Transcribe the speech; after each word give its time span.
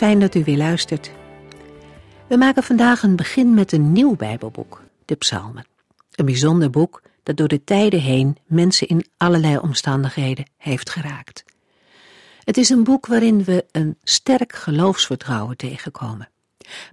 Fijn 0.00 0.20
dat 0.20 0.34
u 0.34 0.44
weer 0.44 0.56
luistert. 0.56 1.10
We 2.26 2.36
maken 2.36 2.62
vandaag 2.62 3.02
een 3.02 3.16
begin 3.16 3.54
met 3.54 3.72
een 3.72 3.92
nieuw 3.92 4.16
Bijbelboek, 4.16 4.82
de 5.04 5.14
Psalmen. 5.14 5.66
Een 6.14 6.24
bijzonder 6.24 6.70
boek 6.70 7.02
dat 7.22 7.36
door 7.36 7.48
de 7.48 7.64
tijden 7.64 8.00
heen 8.00 8.36
mensen 8.46 8.88
in 8.88 9.06
allerlei 9.16 9.58
omstandigheden 9.58 10.50
heeft 10.56 10.90
geraakt. 10.90 11.44
Het 12.44 12.56
is 12.56 12.68
een 12.68 12.84
boek 12.84 13.06
waarin 13.06 13.44
we 13.44 13.64
een 13.72 13.98
sterk 14.02 14.52
geloofsvertrouwen 14.54 15.56
tegenkomen. 15.56 16.28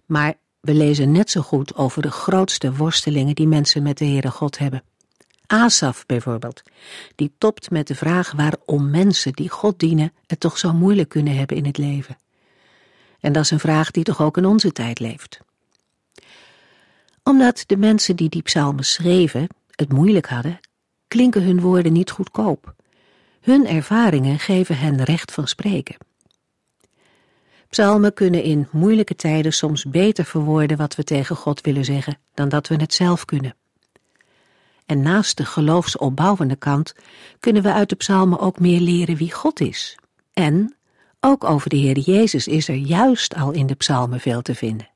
Maar 0.05 0.33
we 0.59 0.73
lezen 0.73 1.11
net 1.11 1.31
zo 1.31 1.42
goed 1.42 1.75
over 1.75 2.02
de 2.02 2.11
grootste 2.11 2.73
worstelingen 2.73 3.36
die 3.36 3.47
mensen 3.47 3.83
met 3.83 3.97
de 3.97 4.05
Heere 4.05 4.31
God 4.31 4.58
hebben. 4.58 4.83
Asaf 5.45 6.05
bijvoorbeeld, 6.05 6.64
die 7.16 7.33
topt 7.38 7.71
met 7.71 7.88
de 7.88 7.95
vraag 7.95 8.31
waarom 8.31 8.89
mensen 8.89 9.33
die 9.33 9.49
God 9.49 9.80
dienen 9.80 10.14
het 10.25 10.39
toch 10.39 10.58
zo 10.58 10.73
moeilijk 10.73 11.09
kunnen 11.09 11.38
hebben 11.38 11.58
in 11.58 11.66
het 11.66 11.77
leven. 11.77 12.17
En 13.20 13.32
dat 13.32 13.44
is 13.44 13.52
een 13.52 13.60
vraag 13.60 13.92
die 13.92 14.04
toch 14.04 14.22
ook 14.22 14.38
in 14.38 14.46
onze 14.46 14.72
tijd 14.72 15.00
leeft. 15.00 15.40
Omdat 17.23 17.64
de 17.68 17.78
mensen 17.78 18.16
die 18.16 18.30
die 18.30 18.42
psalmen 18.42 18.86
schreven 18.86 19.48
het 19.76 19.94
moeilijk 19.94 20.28
hadden, 20.28 20.60
klinken 21.08 21.44
hun 21.44 21.62
woorden 21.62 21.94
niet 21.94 22.12
goedkoop. 22.12 22.76
Hun 23.42 23.68
ervaringen 23.68 24.40
geven 24.40 24.78
hen 24.78 25.04
recht 25.04 25.32
van 25.32 25.48
spreken. 25.48 25.95
Psalmen 27.70 28.14
kunnen 28.14 28.44
in 28.44 28.68
moeilijke 28.72 29.16
tijden 29.16 29.54
soms 29.54 29.84
beter 29.84 30.26
verwoorden 30.26 30.78
wat 30.78 30.95
we 30.95 31.04
tegen 31.04 31.36
God 31.36 31.62
willen 31.62 31.86
zeggen 31.86 32.18
dan 32.34 32.50
dat 32.50 32.68
we 32.68 32.76
het 32.76 32.94
zelf 32.94 33.26
kunnen. 33.26 33.56
En 34.86 35.02
naast 35.02 35.38
de 35.38 35.45
geloofsopbouwende 35.45 36.56
kant 36.56 36.94
kunnen 37.40 37.64
we 37.64 37.73
uit 37.73 37.90
de 37.90 37.95
psalmen 37.95 38.40
ook 38.40 38.60
meer 38.60 38.80
leren 38.80 39.16
wie 39.16 39.32
God 39.32 39.60
is 39.60 39.98
en 40.34 40.77
ook 41.28 41.44
over 41.44 41.70
de 41.70 41.75
Heer 41.75 42.00
Jezus 42.00 42.47
is 42.47 42.67
er 42.67 42.75
juist 42.75 43.36
al 43.36 43.52
in 43.52 43.67
de 43.67 43.75
psalmen 43.75 44.20
veel 44.20 44.42
te 44.42 44.56
vinden. 44.56 44.89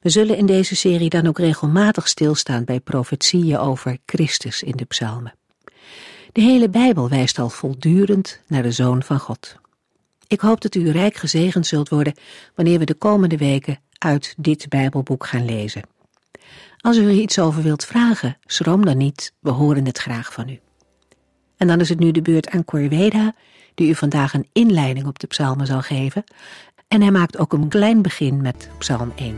We 0.00 0.10
zullen 0.10 0.36
in 0.36 0.46
deze 0.46 0.76
serie 0.76 1.08
dan 1.08 1.26
ook 1.26 1.38
regelmatig 1.38 2.08
stilstaan 2.08 2.64
bij 2.64 2.80
profetieën 2.80 3.58
over 3.58 3.98
Christus 4.06 4.62
in 4.62 4.76
de 4.76 4.84
psalmen. 4.84 5.34
De 6.32 6.40
hele 6.40 6.68
Bijbel 6.68 7.08
wijst 7.08 7.38
al 7.38 7.48
voortdurend 7.48 8.40
naar 8.46 8.62
de 8.62 8.72
Zoon 8.72 9.02
van 9.02 9.18
God. 9.18 9.56
Ik 10.26 10.40
hoop 10.40 10.60
dat 10.60 10.74
u 10.74 10.90
rijk 10.90 11.16
gezegend 11.16 11.66
zult 11.66 11.88
worden 11.88 12.14
wanneer 12.54 12.78
we 12.78 12.84
de 12.84 12.94
komende 12.94 13.36
weken 13.36 13.80
uit 13.98 14.34
dit 14.36 14.68
Bijbelboek 14.68 15.26
gaan 15.26 15.44
lezen. 15.44 15.82
Als 16.80 16.96
u 16.96 17.04
er 17.04 17.10
iets 17.10 17.38
over 17.38 17.62
wilt 17.62 17.84
vragen, 17.84 18.38
schroom 18.44 18.84
dan 18.84 18.96
niet, 18.96 19.32
we 19.40 19.50
horen 19.50 19.86
het 19.86 19.98
graag 19.98 20.32
van 20.32 20.48
u. 20.48 20.60
En 21.56 21.66
dan 21.66 21.80
is 21.80 21.88
het 21.88 21.98
nu 21.98 22.10
de 22.10 22.22
beurt 22.22 22.50
aan 22.50 22.64
Corveda 22.64 23.34
die 23.74 23.88
u 23.88 23.94
vandaag 23.94 24.34
een 24.34 24.48
inleiding 24.52 25.06
op 25.06 25.18
de 25.18 25.26
psalmen 25.26 25.66
zal 25.66 25.80
geven. 25.80 26.24
En 26.88 27.00
hij 27.00 27.10
maakt 27.10 27.38
ook 27.38 27.52
een 27.52 27.68
klein 27.68 28.02
begin 28.02 28.42
met 28.42 28.68
psalm 28.78 29.12
1. 29.16 29.36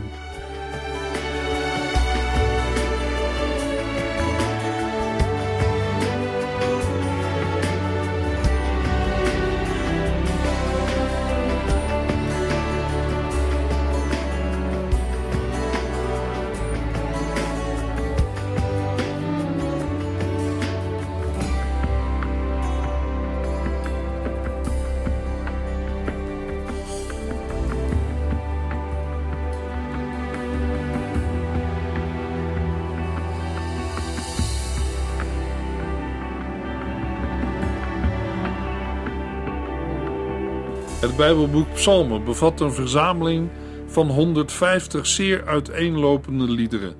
Het 40.99 41.15
Bijbelboek 41.15 41.73
Psalmen 41.73 42.23
bevat 42.23 42.59
een 42.59 42.73
verzameling 42.73 43.49
van 43.87 44.07
150 44.09 45.07
zeer 45.07 45.47
uiteenlopende 45.47 46.51
liederen 46.51 46.95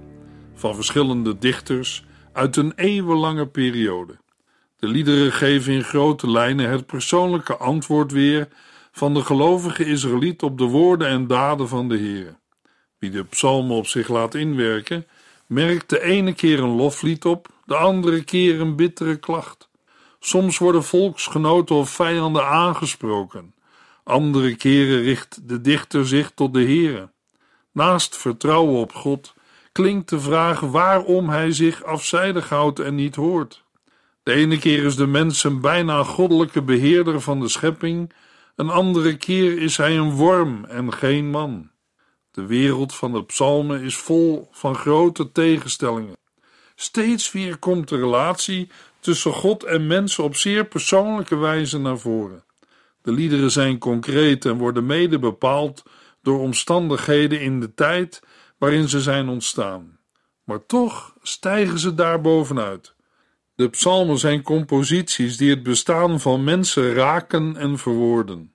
van 0.53 0.75
verschillende 0.75 1.37
dichters 1.37 2.05
uit 2.33 2.55
een 2.55 2.73
eeuwenlange 2.75 3.47
periode. 3.47 4.17
De 4.75 4.87
liederen 4.87 5.31
geven 5.31 5.73
in 5.73 5.83
grote 5.83 6.29
lijnen 6.29 6.69
het 6.69 6.85
persoonlijke 6.85 7.55
antwoord 7.55 8.11
weer 8.11 8.47
van 8.91 9.13
de 9.13 9.21
gelovige 9.21 9.85
Israëliet 9.85 10.43
op 10.43 10.57
de 10.57 10.65
woorden 10.65 11.07
en 11.07 11.27
daden 11.27 11.67
van 11.67 11.89
de 11.89 11.97
Heer. 11.97 12.39
Wie 12.99 13.09
de 13.09 13.23
psalmen 13.23 13.75
op 13.75 13.87
zich 13.87 14.07
laat 14.07 14.35
inwerken, 14.35 15.07
merkt 15.47 15.89
de 15.89 16.01
ene 16.01 16.33
keer 16.33 16.59
een 16.59 16.75
loflied 16.75 17.25
op, 17.25 17.47
de 17.65 17.75
andere 17.75 18.23
keer 18.23 18.61
een 18.61 18.75
bittere 18.75 19.15
klacht. 19.15 19.69
Soms 20.19 20.57
worden 20.57 20.83
volksgenoten 20.83 21.75
of 21.75 21.89
vijanden 21.89 22.47
aangesproken. 22.47 23.55
Andere 24.07 24.55
keren 24.55 25.01
richt 25.01 25.47
de 25.47 25.61
dichter 25.61 26.07
zich 26.07 26.31
tot 26.35 26.53
de 26.53 26.63
Heere. 26.63 27.09
Naast 27.71 28.17
vertrouwen 28.17 28.79
op 28.79 28.93
God 28.93 29.33
klinkt 29.71 30.09
de 30.09 30.19
vraag 30.19 30.59
waarom 30.59 31.29
hij 31.29 31.51
zich 31.51 31.83
afzijdig 31.83 32.49
houdt 32.49 32.79
en 32.79 32.95
niet 32.95 33.15
hoort. 33.15 33.63
De 34.23 34.33
ene 34.33 34.57
keer 34.57 34.85
is 34.85 34.95
de 34.95 35.07
mens 35.07 35.43
een 35.43 35.61
bijna 35.61 36.03
goddelijke 36.03 36.61
beheerder 36.61 37.21
van 37.21 37.39
de 37.39 37.47
schepping, 37.47 38.13
een 38.55 38.69
andere 38.69 39.17
keer 39.17 39.61
is 39.61 39.77
hij 39.77 39.97
een 39.97 40.11
worm 40.11 40.65
en 40.65 40.93
geen 40.93 41.29
man. 41.29 41.69
De 42.31 42.45
wereld 42.45 42.95
van 42.95 43.11
de 43.11 43.23
psalmen 43.23 43.81
is 43.81 43.95
vol 43.95 44.47
van 44.51 44.75
grote 44.75 45.31
tegenstellingen. 45.31 46.17
Steeds 46.75 47.31
weer 47.31 47.57
komt 47.57 47.89
de 47.89 47.97
relatie 47.97 48.69
tussen 48.99 49.33
God 49.33 49.63
en 49.63 49.87
mensen 49.87 50.23
op 50.23 50.35
zeer 50.35 50.65
persoonlijke 50.65 51.35
wijze 51.35 51.79
naar 51.79 51.99
voren. 51.99 52.45
De 53.07 53.13
liederen 53.13 53.51
zijn 53.51 53.77
concreet 53.77 54.45
en 54.45 54.57
worden 54.57 54.85
mede 54.85 55.19
bepaald 55.19 55.83
door 56.21 56.39
omstandigheden 56.39 57.41
in 57.41 57.59
de 57.59 57.73
tijd 57.73 58.21
waarin 58.57 58.89
ze 58.89 59.01
zijn 59.01 59.29
ontstaan. 59.29 59.99
Maar 60.43 60.65
toch 60.65 61.15
stijgen 61.21 61.79
ze 61.79 61.93
daar 61.93 62.21
bovenuit. 62.21 62.95
De 63.55 63.69
psalmen 63.69 64.17
zijn 64.17 64.41
composities 64.41 65.37
die 65.37 65.49
het 65.49 65.63
bestaan 65.63 66.19
van 66.19 66.43
mensen 66.43 66.93
raken 66.93 67.55
en 67.55 67.77
verwoorden. 67.77 68.53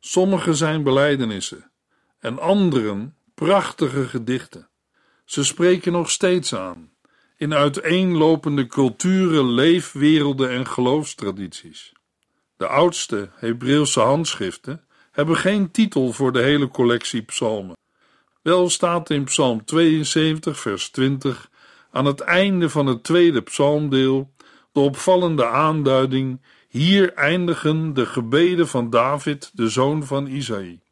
Sommige 0.00 0.54
zijn 0.54 0.82
belijdenissen 0.82 1.70
en 2.18 2.38
anderen 2.38 3.16
prachtige 3.34 4.08
gedichten. 4.08 4.68
Ze 5.24 5.44
spreken 5.44 5.92
nog 5.92 6.10
steeds 6.10 6.54
aan 6.54 6.90
in 7.36 7.54
uiteenlopende 7.54 8.66
culturen, 8.66 9.50
leefwerelden 9.50 10.50
en 10.50 10.66
geloofstradities. 10.66 11.92
De 12.62 12.68
oudste 12.68 13.30
Hebreeuwse 13.34 14.00
handschriften 14.00 14.84
hebben 15.10 15.36
geen 15.36 15.70
titel 15.70 16.12
voor 16.12 16.32
de 16.32 16.42
hele 16.42 16.68
collectie 16.68 17.22
psalmen. 17.22 17.76
Wel 18.42 18.70
staat 18.70 19.10
in 19.10 19.24
Psalm 19.24 19.64
72, 19.64 20.60
vers 20.60 20.90
20, 20.90 21.50
aan 21.90 22.04
het 22.04 22.20
einde 22.20 22.68
van 22.68 22.86
het 22.86 23.04
tweede 23.04 23.40
psalmdeel, 23.40 24.32
de 24.72 24.80
opvallende 24.80 25.46
aanduiding: 25.46 26.42
Hier 26.68 27.14
eindigen 27.14 27.94
de 27.94 28.06
gebeden 28.06 28.68
van 28.68 28.90
David, 28.90 29.50
de 29.54 29.68
zoon 29.68 30.04
van 30.04 30.26
Isaïe. 30.26 30.82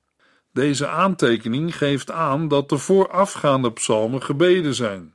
Deze 0.52 0.88
aantekening 0.88 1.76
geeft 1.76 2.10
aan 2.10 2.48
dat 2.48 2.68
de 2.68 2.78
voorafgaande 2.78 3.72
psalmen 3.72 4.22
gebeden 4.22 4.74
zijn. 4.74 5.14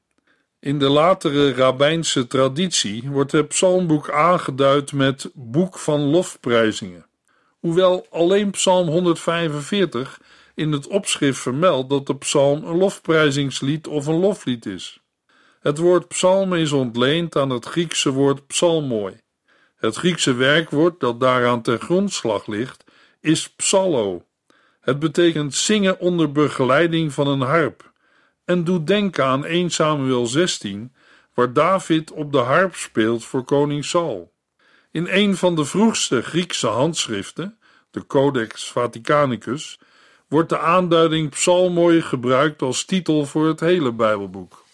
In 0.66 0.80
de 0.80 0.90
latere 0.90 1.54
rabbijnse 1.54 2.28
traditie 2.28 3.04
wordt 3.10 3.32
het 3.32 3.48
psalmboek 3.48 4.10
aangeduid 4.10 4.94
met 4.94 5.30
boek 5.34 5.80
van 5.80 6.00
lofprijzingen. 6.00 7.06
Hoewel 7.60 8.08
alleen 8.10 8.52
psalm 8.52 8.88
145 8.88 10.22
in 10.56 10.72
het 10.72 10.88
opschrift 10.88 11.40
vermeldt 11.40 11.90
dat 11.90 12.08
de 12.08 12.16
psalm 12.16 12.64
een 12.64 12.78
lofprijzingslied 12.78 13.88
of 13.88 14.06
een 14.06 14.20
loflied 14.20 14.66
is. 14.66 15.00
Het 15.60 15.78
woord 15.78 16.08
psalmen 16.08 16.60
is 16.60 16.72
ontleend 16.72 17.36
aan 17.36 17.50
het 17.50 17.66
Griekse 17.66 18.12
woord 18.12 18.48
psalmoi. 18.48 19.22
Het 19.76 19.96
Griekse 19.96 20.34
werkwoord 20.34 21.00
dat 21.00 21.20
daaraan 21.20 21.62
ten 21.62 21.80
grondslag 21.80 22.48
ligt 22.48 22.84
is 23.22 23.50
psallo. 23.50 24.26
Het 24.82 25.00
betekent 25.00 25.56
zingen 25.56 26.00
onder 26.00 26.32
begeleiding 26.32 27.14
van 27.14 27.28
een 27.28 27.42
harp 27.42 27.94
en 28.46 28.64
doet 28.64 28.88
denken 28.88 29.26
aan 29.26 29.46
1 29.46 29.70
Samuel 29.70 30.26
16, 30.26 30.94
waar 31.34 31.54
David 31.54 32.12
op 32.12 32.32
de 32.32 32.38
harp 32.38 32.76
speelt 32.76 33.26
voor 33.26 33.44
koning 33.44 33.86
Saul. 33.86 34.34
In 34.92 35.08
een 35.10 35.36
van 35.38 35.56
de 35.56 35.66
vroegste 35.66 36.22
Griekse 36.22 36.68
handschriften, 36.68 37.58
de 37.92 38.08
Codex 38.08 38.72
Vaticanicus, 38.72 39.80
wordt 40.28 40.50
de 40.50 40.60
aanduiding 40.60 41.30
psalmooi 41.30 42.02
gebruikt 42.02 42.62
als 42.62 42.86
titel 42.86 43.26
voor 43.26 43.48
het 43.48 43.60
hele 43.60 43.94
Bijbelboek. 43.94 44.66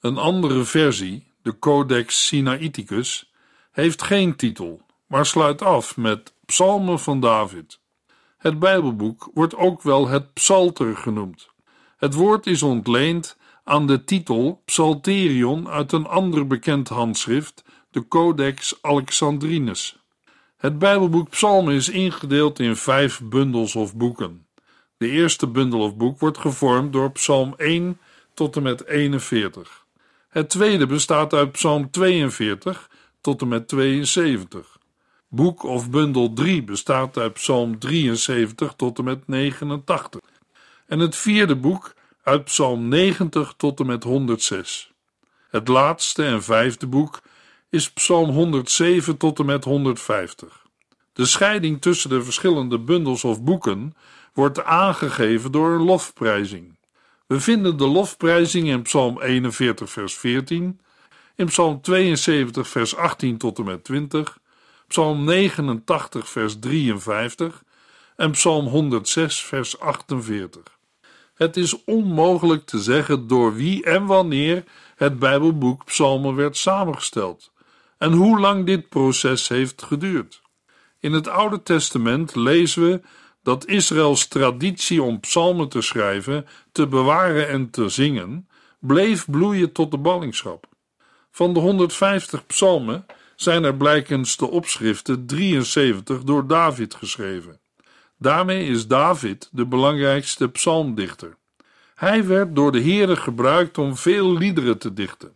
Een 0.00 0.16
andere 0.16 0.64
versie, 0.64 1.32
de 1.42 1.58
Codex 1.58 2.26
Sinaiticus, 2.26 3.32
heeft 3.70 4.02
geen 4.02 4.36
titel, 4.36 4.80
maar 5.06 5.26
sluit 5.26 5.62
af 5.62 5.96
met 5.96 6.34
Psalmen 6.46 6.98
van 6.98 7.20
David. 7.20 7.80
Het 8.38 8.58
Bijbelboek 8.58 9.30
wordt 9.34 9.56
ook 9.56 9.82
wel 9.82 10.08
het 10.08 10.32
Psalter 10.32 10.96
genoemd. 10.96 11.51
Het 12.02 12.14
woord 12.14 12.46
is 12.46 12.62
ontleend 12.62 13.36
aan 13.64 13.86
de 13.86 14.04
titel 14.04 14.62
Psalterion 14.64 15.68
uit 15.68 15.92
een 15.92 16.06
ander 16.06 16.46
bekend 16.46 16.88
handschrift, 16.88 17.64
de 17.90 18.08
Codex 18.08 18.78
Alexandrinus. 18.80 19.96
Het 20.56 20.78
Bijbelboek 20.78 21.28
Psalmen 21.28 21.74
is 21.74 21.88
ingedeeld 21.88 22.58
in 22.58 22.76
vijf 22.76 23.20
bundels 23.24 23.74
of 23.76 23.96
boeken. 23.96 24.46
De 24.96 25.08
eerste 25.08 25.46
bundel 25.46 25.80
of 25.80 25.96
boek 25.96 26.20
wordt 26.20 26.38
gevormd 26.38 26.92
door 26.92 27.12
Psalm 27.12 27.54
1 27.56 27.98
tot 28.34 28.56
en 28.56 28.62
met 28.62 28.86
41. 28.86 29.84
Het 30.28 30.50
tweede 30.50 30.86
bestaat 30.86 31.32
uit 31.32 31.52
Psalm 31.52 31.90
42 31.90 32.90
tot 33.20 33.40
en 33.40 33.48
met 33.48 33.68
72. 33.68 34.78
Boek 35.28 35.62
of 35.62 35.90
bundel 35.90 36.32
3 36.32 36.62
bestaat 36.62 37.16
uit 37.16 37.32
Psalm 37.32 37.78
73 37.78 38.74
tot 38.76 38.98
en 38.98 39.04
met 39.04 39.28
89. 39.28 40.20
En 40.92 40.98
het 40.98 41.16
vierde 41.16 41.56
boek 41.56 41.94
uit 42.22 42.44
Psalm 42.44 42.88
90 42.88 43.54
tot 43.56 43.80
en 43.80 43.86
met 43.86 44.04
106. 44.04 44.92
Het 45.50 45.68
laatste 45.68 46.24
en 46.24 46.42
vijfde 46.42 46.86
boek 46.86 47.20
is 47.70 47.92
Psalm 47.92 48.30
107 48.30 49.16
tot 49.16 49.38
en 49.38 49.46
met 49.46 49.64
150. 49.64 50.66
De 51.12 51.24
scheiding 51.24 51.80
tussen 51.80 52.10
de 52.10 52.22
verschillende 52.22 52.78
bundels 52.78 53.24
of 53.24 53.42
boeken 53.42 53.94
wordt 54.32 54.64
aangegeven 54.64 55.52
door 55.52 55.70
een 55.70 55.84
lofprijzing. 55.84 56.78
We 57.26 57.40
vinden 57.40 57.76
de 57.76 57.86
lofprijzing 57.86 58.68
in 58.68 58.82
Psalm 58.82 59.20
41, 59.20 59.90
vers 59.90 60.14
14, 60.14 60.80
in 61.36 61.46
Psalm 61.46 61.80
72, 61.80 62.68
vers 62.68 62.96
18 62.96 63.38
tot 63.38 63.58
en 63.58 63.64
met 63.64 63.84
20, 63.84 64.38
Psalm 64.88 65.24
89, 65.24 66.28
vers 66.28 66.58
53 66.58 67.62
en 68.16 68.30
Psalm 68.30 68.66
106, 68.66 69.44
vers 69.44 69.78
48. 69.78 70.80
Het 71.42 71.56
is 71.56 71.84
onmogelijk 71.84 72.66
te 72.66 72.78
zeggen 72.78 73.26
door 73.26 73.54
wie 73.54 73.84
en 73.84 74.06
wanneer 74.06 74.64
het 74.96 75.18
Bijbelboek 75.18 75.84
Psalmen 75.84 76.34
werd 76.34 76.56
samengesteld 76.56 77.52
en 77.98 78.12
hoe 78.12 78.40
lang 78.40 78.66
dit 78.66 78.88
proces 78.88 79.48
heeft 79.48 79.82
geduurd. 79.82 80.42
In 81.00 81.12
het 81.12 81.28
Oude 81.28 81.62
Testament 81.62 82.34
lezen 82.34 82.82
we 82.82 83.00
dat 83.42 83.66
Israëls 83.66 84.28
traditie 84.28 85.02
om 85.02 85.20
psalmen 85.20 85.68
te 85.68 85.80
schrijven, 85.80 86.46
te 86.72 86.86
bewaren 86.86 87.48
en 87.48 87.70
te 87.70 87.88
zingen, 87.88 88.48
bleef 88.80 89.30
bloeien 89.30 89.72
tot 89.72 89.90
de 89.90 89.98
ballingschap. 89.98 90.66
Van 91.30 91.54
de 91.54 91.60
150 91.60 92.46
psalmen 92.46 93.06
zijn 93.36 93.64
er 93.64 93.76
blijkens 93.76 94.36
de 94.36 94.50
opschriften 94.50 95.26
73 95.26 96.22
door 96.22 96.46
David 96.46 96.94
geschreven. 96.94 97.61
Daarmee 98.22 98.66
is 98.66 98.86
David 98.86 99.48
de 99.52 99.66
belangrijkste 99.66 100.48
psalmdichter. 100.48 101.36
Hij 101.94 102.26
werd 102.26 102.54
door 102.54 102.72
de 102.72 102.80
Heere 102.80 103.16
gebruikt 103.16 103.78
om 103.78 103.96
veel 103.96 104.36
liederen 104.36 104.78
te 104.78 104.92
dichten. 104.92 105.34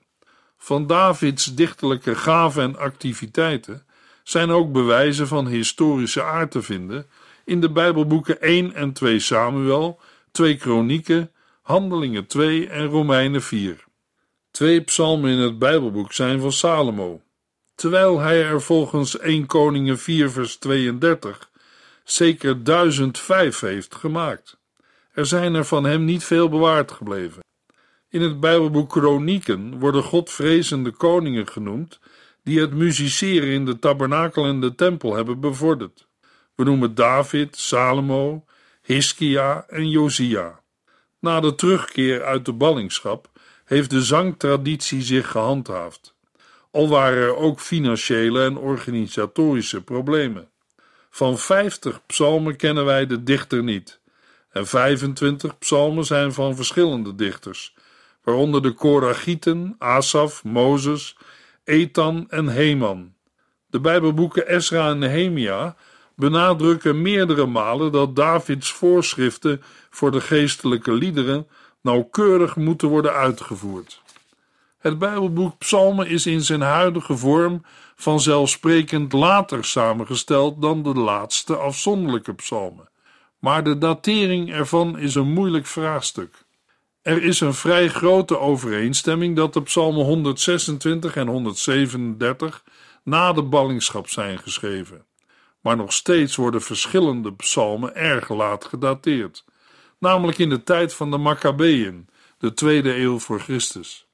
Van 0.59 0.87
Davids 0.87 1.55
dichterlijke 1.55 2.15
gaven 2.15 2.63
en 2.63 2.79
activiteiten 2.79 3.87
zijn 4.23 4.51
ook 4.51 4.73
bewijzen 4.73 5.27
van 5.27 5.47
historische 5.47 6.23
aard 6.23 6.51
te 6.51 6.63
vinden 6.63 7.07
in 7.45 7.61
de 7.61 7.71
Bijbelboeken 7.71 8.41
1 8.41 8.75
en 8.75 8.93
2 8.93 9.19
Samuel, 9.19 10.01
2 10.31 10.57
Kronieken, 10.57 11.31
Handelingen 11.63 12.27
2 12.27 12.69
en 12.69 12.87
Romeinen 12.87 13.43
4. 13.43 13.85
Twee 14.51 14.81
psalmen 14.81 15.31
in 15.31 15.39
het 15.39 15.59
Bijbelboek 15.59 16.13
zijn 16.13 16.41
van 16.41 16.53
Salomo, 16.53 17.21
terwijl 17.75 18.19
hij 18.19 18.45
er 18.45 18.63
volgens 18.63 19.19
1 19.19 19.47
Koningen 19.47 19.99
4 19.99 20.31
vers 20.31 20.57
32 20.57 21.51
zeker 22.11 22.65
1005 22.65 23.61
heeft 23.61 23.95
gemaakt. 23.95 24.59
Er 25.13 25.27
zijn 25.27 25.55
er 25.55 25.65
van 25.65 25.85
hem 25.85 26.05
niet 26.05 26.25
veel 26.25 26.49
bewaard 26.49 26.93
gebleven. 26.93 27.45
In 28.09 28.23
het 28.23 28.41
Bijbelboek 28.41 28.91
Kronieken 28.91 29.79
worden 29.79 30.03
godvrezende 30.03 30.91
koningen 30.91 31.49
genoemd 31.49 32.01
die 32.43 32.61
het 32.61 32.75
musiceren 32.75 33.49
in 33.49 33.65
de 33.65 33.79
tabernakel 33.79 34.45
en 34.45 34.61
de 34.61 34.75
tempel 34.75 35.15
hebben 35.15 35.41
bevorderd. 35.41 36.07
We 36.55 36.65
noemen 36.65 36.95
David, 36.95 37.57
Salomo, 37.57 38.45
Hiskia 38.83 39.65
en 39.69 39.89
Josia. 39.89 40.61
Na 41.21 41.41
de 41.41 41.55
terugkeer 41.55 42.25
uit 42.25 42.45
de 42.45 42.53
ballingschap 42.53 43.31
heeft 43.65 43.91
de 43.91 44.03
zangtraditie 44.03 45.03
zich 45.03 45.31
gehandhaafd, 45.31 46.15
al 46.71 46.89
waren 46.89 47.23
er 47.23 47.37
ook 47.37 47.61
financiële 47.61 48.45
en 48.45 48.57
organisatorische 48.57 49.83
problemen. 49.83 50.51
Van 51.17 51.39
50 51.39 52.07
psalmen 52.07 52.57
kennen 52.57 52.85
wij 52.85 53.07
de 53.07 53.23
dichter 53.23 53.63
niet, 53.63 54.01
en 54.51 54.67
25 54.67 55.59
psalmen 55.59 56.05
zijn 56.05 56.33
van 56.33 56.57
verschillende 56.57 57.15
dichters, 57.15 57.75
waaronder 58.23 58.63
de 58.63 58.73
Koragieten, 58.73 59.75
Asaf, 59.79 60.45
Mozes, 60.45 61.17
Ethan 61.65 62.27
en 62.29 62.49
Heman. 62.49 63.15
De 63.67 63.81
Bijbelboeken 63.81 64.47
Esra 64.47 64.91
en 64.91 64.99
Nehemia 64.99 65.77
benadrukken 66.15 67.03
meerdere 67.03 67.47
malen 67.47 67.93
dat 67.93 68.17
Davids 68.17 68.73
voorschriften 68.73 69.63
voor 69.91 70.11
de 70.11 70.21
geestelijke 70.21 70.93
liederen 70.93 71.47
nauwkeurig 71.81 72.57
moeten 72.57 72.89
worden 72.89 73.13
uitgevoerd. 73.13 74.03
Het 74.87 74.99
Bijbelboek 74.99 75.59
Psalmen 75.59 76.07
is 76.09 76.27
in 76.27 76.41
zijn 76.41 76.61
huidige 76.61 77.17
vorm 77.17 77.65
vanzelfsprekend 77.97 79.13
later 79.13 79.65
samengesteld 79.65 80.63
dan 80.63 80.83
de 80.83 80.95
laatste 80.95 81.57
afzonderlijke 81.57 82.35
psalmen, 82.35 82.89
maar 83.39 83.65
de 83.65 83.79
datering 83.79 84.53
ervan 84.53 84.99
is 84.99 85.15
een 85.15 85.33
moeilijk 85.33 85.67
vraagstuk. 85.67 86.45
Er 87.03 87.23
is 87.23 87.41
een 87.41 87.55
vrij 87.55 87.89
grote 87.89 88.39
overeenstemming 88.39 89.37
dat 89.37 89.53
de 89.53 89.63
psalmen 89.63 90.05
126 90.05 91.17
en 91.17 91.29
137 91.29 92.65
na 93.03 93.33
de 93.33 93.43
ballingschap 93.43 94.09
zijn 94.09 94.39
geschreven 94.39 95.05
maar 95.61 95.77
nog 95.77 95.93
steeds 95.93 96.37
worden 96.37 96.63
verschillende 96.63 97.33
psalmen 97.33 97.95
erg 97.95 98.29
laat 98.29 98.65
gedateerd, 98.65 99.45
namelijk 99.99 100.39
in 100.39 100.49
de 100.49 100.63
tijd 100.63 100.95
van 100.95 101.11
de 101.11 101.17
Maccabeeën, 101.17 102.09
de 102.39 102.55
tweede 102.55 102.97
eeuw 102.97 103.19
voor 103.19 103.41
Christus. 103.41 104.06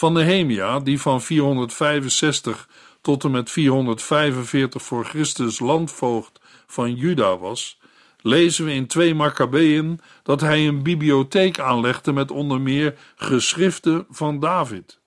Van 0.00 0.12
Nehemia, 0.12 0.78
die 0.78 1.00
van 1.00 1.22
465 1.22 2.68
tot 3.00 3.24
en 3.24 3.30
met 3.30 3.50
445 3.50 4.82
voor 4.82 5.04
Christus 5.04 5.58
landvoogd 5.58 6.40
van 6.66 6.94
Juda 6.94 7.38
was, 7.38 7.78
lezen 8.20 8.64
we 8.64 8.72
in 8.72 8.86
twee 8.86 9.14
Maccabeeën 9.14 10.00
dat 10.22 10.40
hij 10.40 10.66
een 10.66 10.82
bibliotheek 10.82 11.58
aanlegde 11.58 12.12
met 12.12 12.30
onder 12.30 12.60
meer 12.60 12.94
geschriften 13.16 14.06
van 14.10 14.38
David. 14.38 15.00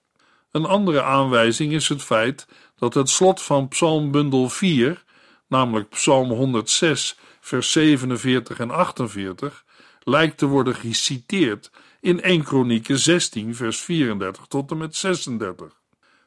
Een 0.52 0.66
andere 0.66 1.04
aanwijzing 1.04 1.72
is 1.72 1.90
het 1.90 2.04
feit 2.04 2.48
dat 2.78 2.94
het 2.94 3.10
slot 3.10 3.42
van 3.42 3.68
Psalmbundel 3.68 4.50
4 4.50 5.04
namelijk 5.48 5.90
Psalm 5.90 6.30
106, 6.30 7.18
vers 7.40 7.72
47 7.72 8.60
en 8.60 8.72
48, 8.72 9.64
lijkt 10.04 10.38
te 10.38 10.46
worden 10.46 10.76
geciteerd 10.76 11.72
in 12.04 12.22
1 12.22 12.44
Kronieken 12.44 13.00
16, 13.00 13.56
vers 13.56 13.80
34 13.80 14.46
tot 14.46 14.72
en 14.72 14.78
met 14.78 14.96
36. 14.96 15.82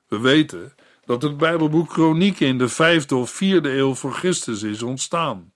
We 0.08 0.20
weten 0.20 0.74
dat 1.04 1.22
het 1.22 1.36
Bijbelboek 1.36 1.88
Kronieken 1.88 2.46
in 2.46 2.58
de 2.58 2.68
vijfde 2.68 3.16
of 3.16 3.30
vierde 3.30 3.76
eeuw 3.76 3.94
voor 3.94 4.12
Christus 4.12 4.62
is 4.62 4.82
ontstaan, 4.82 5.52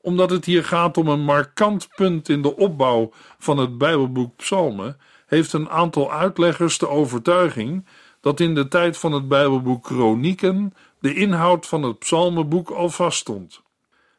omdat 0.00 0.30
het 0.30 0.44
hier 0.44 0.64
gaat 0.64 0.96
om 0.96 1.08
een 1.08 1.24
markant 1.24 1.88
punt 1.96 2.28
in 2.28 2.42
de 2.42 2.56
opbouw 2.56 3.12
van 3.38 3.58
het 3.58 3.78
Bijbelboek 3.78 4.36
Psalmen, 4.36 4.96
heeft 5.26 5.52
een 5.52 5.68
aantal 5.68 6.12
uitleggers 6.12 6.78
de 6.78 6.88
overtuiging 6.88 7.86
dat 8.20 8.40
in 8.40 8.54
de 8.54 8.68
tijd 8.68 8.98
van 8.98 9.12
het 9.12 9.28
Bijbelboek 9.28 9.82
Kronieken 9.82 10.74
de 11.00 11.14
inhoud 11.14 11.66
van 11.66 11.82
het 11.82 11.98
psalmenboek 11.98 12.70
al 12.70 12.88
vaststond. 12.88 13.62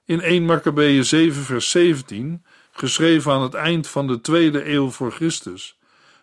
In 0.06 0.22
1 0.22 0.46
Maccabeeën 0.46 1.06
7 1.06 1.44
vers 1.44 1.70
17, 1.70 2.44
geschreven 2.82 3.32
aan 3.32 3.42
het 3.42 3.54
eind 3.54 3.88
van 3.88 4.08
de 4.08 4.22
tweede 4.22 4.70
eeuw 4.70 4.90
voor 4.90 5.12
Christus, 5.12 5.78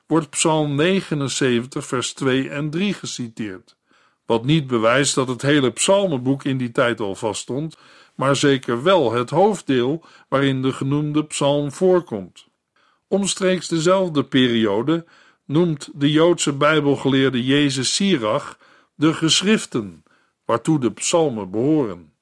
wordt 0.06 0.30
psalm 0.30 0.74
79 0.74 1.86
vers 1.86 2.12
2 2.12 2.48
en 2.48 2.70
3 2.70 2.94
geciteerd, 2.94 3.76
wat 4.26 4.44
niet 4.44 4.66
bewijst 4.66 5.14
dat 5.14 5.28
het 5.28 5.42
hele 5.42 5.70
psalmenboek 5.70 6.44
in 6.44 6.58
die 6.58 6.70
tijd 6.70 7.00
al 7.00 7.14
vaststond, 7.14 7.76
maar 8.14 8.36
zeker 8.36 8.82
wel 8.82 9.12
het 9.12 9.30
hoofddeel 9.30 10.04
waarin 10.28 10.62
de 10.62 10.72
genoemde 10.72 11.24
psalm 11.24 11.72
voorkomt. 11.72 12.46
Omstreeks 13.08 13.68
dezelfde 13.68 14.24
periode 14.24 15.04
noemt 15.44 15.90
de 15.94 16.10
Joodse 16.10 16.52
Bijbelgeleerde 16.52 17.44
Jezus 17.44 17.94
Sirach 17.94 18.58
de 18.94 19.14
geschriften, 19.14 20.04
waartoe 20.44 20.80
de 20.80 20.92
psalmen 20.92 21.50
behoren. 21.50 22.12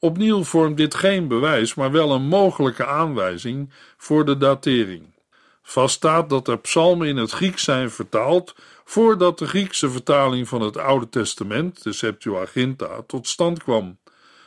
Opnieuw 0.00 0.44
vormt 0.44 0.76
dit 0.76 0.94
geen 0.94 1.28
bewijs, 1.28 1.74
maar 1.74 1.90
wel 1.90 2.12
een 2.12 2.26
mogelijke 2.26 2.86
aanwijzing 2.86 3.72
voor 3.96 4.24
de 4.24 4.36
datering. 4.36 5.14
Vaststaat 5.62 6.30
dat 6.30 6.48
er 6.48 6.58
psalmen 6.58 7.08
in 7.08 7.16
het 7.16 7.30
Grieks 7.30 7.64
zijn 7.64 7.90
vertaald 7.90 8.54
voordat 8.84 9.38
de 9.38 9.46
Griekse 9.46 9.90
vertaling 9.90 10.48
van 10.48 10.60
het 10.60 10.76
Oude 10.76 11.08
Testament, 11.08 11.82
de 11.82 11.92
Septuaginta, 11.92 13.02
tot 13.06 13.26
stand 13.26 13.62
kwam, 13.62 13.98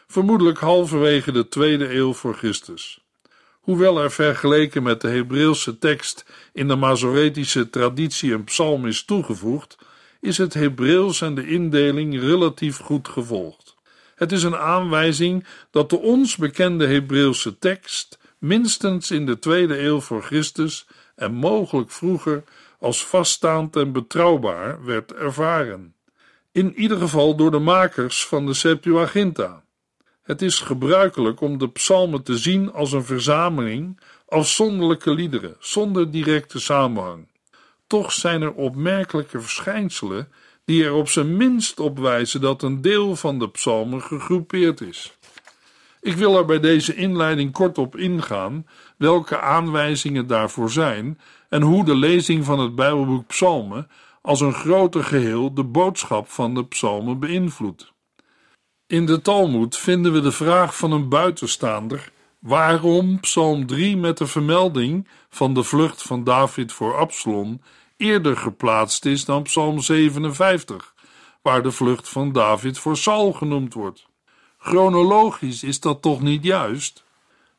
vermoedelijk 0.08 0.58
halverwege 0.58 1.32
de 1.32 1.48
tweede 1.48 1.94
eeuw 1.94 2.14
voor 2.14 2.36
Christus. 2.36 3.04
Hoewel 3.52 4.02
er 4.02 4.12
vergeleken 4.12 4.84
met 4.84 5.02
de 5.02 5.10
Hebreeuwse 5.10 5.78
tekst 5.78 6.26
in 6.54 6.68
de 6.68 6.76
Masoretische 6.76 7.70
traditie 7.70 8.34
een 8.34 8.44
psalm 8.44 8.88
is 8.88 9.06
toegevoegd, 9.06 9.78
is 10.22 10.38
het 10.38 10.54
Hebreeuws 10.54 11.22
en 11.22 11.36
de 11.36 11.48
indeling 11.48 12.20
relatief 12.20 12.78
goed 12.78 13.08
gevolgd. 13.08 13.71
Het 14.22 14.32
is 14.32 14.44
een 14.44 14.58
aanwijzing 14.58 15.46
dat 15.72 15.90
de 15.90 16.00
ons 16.00 16.36
bekende 16.36 16.88
Hebreeuwse 16.88 17.58
tekst 17.58 18.20
minstens 18.38 19.12
in 19.12 19.26
de 19.26 19.40
tweede 19.40 19.80
eeuw 19.80 20.00
voor 20.00 20.24
Christus 20.24 20.88
en 21.16 21.34
mogelijk 21.34 21.92
vroeger 21.92 22.44
als 22.80 23.06
vaststaand 23.06 23.76
en 23.76 23.92
betrouwbaar 23.92 24.86
werd 24.86 25.14
ervaren. 25.14 25.96
In 26.52 26.74
ieder 26.74 26.98
geval 26.98 27.36
door 27.36 27.52
de 27.52 27.60
makers 27.60 28.26
van 28.26 28.46
de 28.46 28.54
Septuaginta. 28.54 29.64
Het 30.22 30.42
is 30.42 30.60
gebruikelijk 30.60 31.42
om 31.42 31.58
de 31.58 31.70
psalmen 31.70 32.24
te 32.24 32.38
zien 32.38 32.72
als 32.72 32.92
een 32.92 33.06
verzameling 33.06 34.00
afzonderlijke 34.28 35.14
liederen, 35.14 35.56
zonder 35.60 36.12
directe 36.12 36.60
samenhang. 36.60 37.28
Toch 37.88 38.12
zijn 38.12 38.42
er 38.42 38.54
opmerkelijke 38.54 39.42
verschijnselen 39.42 40.32
die 40.66 40.84
er 40.84 40.94
op 40.94 41.10
zijn 41.10 41.38
minst 41.38 41.80
op 41.80 42.00
wijzen 42.00 42.42
dat 42.42 42.64
een 42.64 42.82
deel 42.82 43.16
van 43.16 43.40
de 43.40 43.50
psalmen 43.50 44.02
gegroepeerd 44.02 44.82
is. 44.82 45.18
Ik 46.02 46.16
wil 46.16 46.38
er 46.38 46.46
bij 46.46 46.60
deze 46.60 46.96
inleiding 46.96 47.52
kort 47.52 47.78
op 47.78 47.98
ingaan 47.98 48.68
welke 48.98 49.40
aanwijzingen 49.40 50.28
daarvoor 50.28 50.70
zijn 50.70 51.20
en 51.50 51.62
hoe 51.62 51.86
de 51.86 51.96
lezing 51.96 52.46
van 52.46 52.60
het 52.60 52.76
Bijbelboek 52.76 53.28
Psalmen 53.28 53.88
als 54.22 54.42
een 54.42 54.54
groter 54.54 55.04
geheel 55.04 55.54
de 55.54 55.64
boodschap 55.64 56.30
van 56.30 56.54
de 56.54 56.66
psalmen 56.66 57.20
beïnvloedt. 57.20 57.94
In 58.88 59.06
de 59.06 59.22
Talmud 59.22 59.78
vinden 59.78 60.14
we 60.14 60.22
de 60.22 60.32
vraag 60.32 60.78
van 60.78 60.92
een 60.92 61.10
buitenstaander 61.10 62.12
waarom 62.40 63.20
Psalm 63.20 63.66
3 63.66 63.98
met 63.98 64.18
de 64.18 64.28
vermelding 64.28 65.08
van 65.30 65.54
de 65.54 65.64
vlucht 65.64 66.02
van 66.02 66.24
David 66.24 66.72
voor 66.72 66.98
Absalom 66.98 67.62
eerder 68.02 68.38
geplaatst 68.38 69.06
is 69.06 69.26
dan 69.26 69.44
Psalm 69.44 69.80
57, 69.80 70.94
waar 71.42 71.64
de 71.64 71.72
vlucht 71.72 72.10
van 72.10 72.32
David 72.32 72.78
voor 72.78 72.98
Saul 72.98 73.32
genoemd 73.32 73.74
wordt. 73.74 74.08
Chronologisch 74.58 75.64
is 75.64 75.80
dat 75.80 76.02
toch 76.02 76.22
niet 76.22 76.44
juist? 76.44 77.04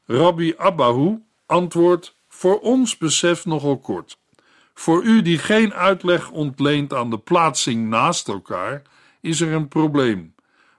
Rabbi 0.06 0.54
Abahu 0.56 1.18
antwoordt: 1.46 2.16
Voor 2.28 2.60
ons 2.60 2.96
besef 2.96 3.44
nogal 3.44 3.78
kort. 3.78 4.18
Voor 4.74 5.02
u 5.02 5.22
die 5.22 5.38
geen 5.38 5.74
uitleg 5.74 6.30
ontleent 6.30 6.92
aan 6.92 7.10
de 7.10 7.18
plaatsing 7.18 7.88
naast 7.88 8.28
elkaar, 8.28 8.82
is 9.20 9.40
er 9.40 9.52
een 9.52 9.68
probleem. 9.68 10.34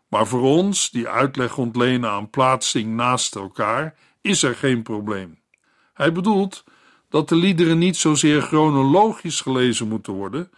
Maar 0.07 0.27
voor 0.27 0.41
ons, 0.41 0.89
die 0.91 1.07
uitleg 1.07 1.57
ontlenen 1.57 2.09
aan 2.09 2.29
plaatsing 2.29 2.95
naast 2.95 3.35
elkaar, 3.35 3.95
is 4.21 4.43
er 4.43 4.55
geen 4.55 4.83
probleem. 4.83 5.39
Hij 5.93 6.11
bedoelt 6.11 6.63
dat 7.13 7.29
de 7.29 7.35
liederen 7.35 7.77
niet 7.77 7.97
zozeer 7.97 8.41
chronologisch 8.41 9.41
gelezen 9.41 9.87
moeten 9.87 10.13
worden, 10.13 10.51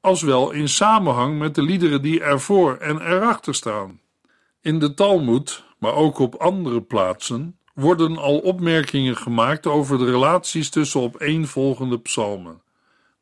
als 0.00 0.22
wel 0.22 0.50
in 0.50 0.68
samenhang 0.68 1.38
met 1.38 1.54
de 1.54 1.62
liederen 1.62 2.02
die 2.02 2.20
ervoor 2.20 2.76
en 2.76 3.00
erachter 3.00 3.54
staan. 3.54 4.00
In 4.60 4.78
de 4.78 4.94
Talmud, 4.94 5.64
maar 5.78 5.94
ook 5.94 6.18
op 6.18 6.34
andere 6.34 6.82
plaatsen, 6.82 7.58
worden 7.74 8.16
al 8.16 8.38
opmerkingen 8.38 9.16
gemaakt 9.16 9.66
over 9.66 9.98
de 9.98 10.04
relaties 10.04 10.70
tussen 10.70 11.00
opeenvolgende 11.00 11.98
psalmen. 11.98 12.62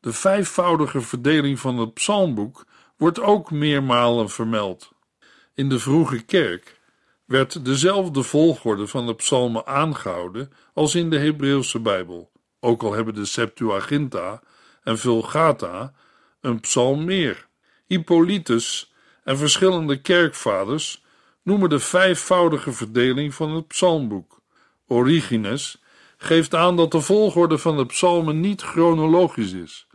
De 0.01 0.13
vijfvoudige 0.13 1.01
verdeling 1.01 1.59
van 1.59 1.79
het 1.79 1.95
psalmboek 1.95 2.65
wordt 2.97 3.21
ook 3.21 3.51
meermalen 3.51 4.31
vermeld. 4.31 4.93
In 5.55 5.69
de 5.69 5.79
vroege 5.79 6.23
kerk 6.23 6.81
werd 7.25 7.65
dezelfde 7.65 8.23
volgorde 8.23 8.87
van 8.87 9.07
de 9.07 9.15
psalmen 9.15 9.67
aangehouden 9.67 10.53
als 10.75 10.95
in 10.95 11.11
de 11.11 11.19
Hebreeuwse 11.19 11.81
Bijbel, 11.81 12.35
ook 12.61 12.83
al 12.83 12.93
hebben 12.93 13.15
de 13.15 13.25
Septuaginta 13.25 14.43
en 14.83 14.99
Vulgata 14.99 15.93
een 16.41 16.61
psalm 16.61 17.05
meer. 17.05 17.49
Hippolytus 17.87 18.93
en 19.25 19.39
verschillende 19.39 20.01
kerkvaders 20.01 21.05
noemen 21.43 21.69
de 21.69 21.79
vijfvoudige 21.79 22.73
verdeling 22.73 23.35
van 23.35 23.51
het 23.51 23.67
psalmboek. 23.67 24.41
Origenes 24.87 25.83
geeft 26.17 26.55
aan 26.55 26.77
dat 26.77 26.91
de 26.91 27.01
volgorde 27.01 27.59
van 27.59 27.77
de 27.77 27.87
psalmen 27.87 28.41
niet 28.41 28.63
chronologisch 28.63 29.53
is 29.53 29.87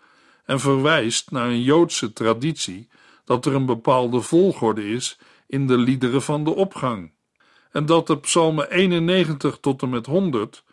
en 0.46 0.60
verwijst 0.60 1.32
naar 1.32 1.48
een 1.48 1.62
Joodse 1.62 2.14
traditie 2.14 2.90
dat 3.26 3.46
er 3.46 3.56
een 3.56 3.66
bepaalde 3.66 4.22
volgorde 4.22 4.90
is 4.90 5.20
in 5.48 5.68
de 5.68 5.78
liederen 5.78 6.22
van 6.22 6.44
de 6.44 6.56
opgang, 6.56 7.12
en 7.72 7.86
dat 7.86 8.08
de 8.08 8.20
psalmen 8.20 8.72
91 8.72 9.58
tot 9.62 9.82
en 9.82 9.90
met 9.90 10.06
100, 10.06 10.64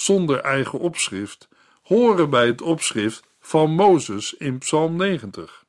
zonder 0.00 0.40
eigen 0.40 0.78
opschrift, 0.78 1.48
horen 1.82 2.30
bij 2.30 2.46
het 2.46 2.62
opschrift 2.62 3.22
van 3.40 3.70
Mozes 3.70 4.34
in 4.34 4.58
psalm 4.58 4.96
90. 4.96 5.64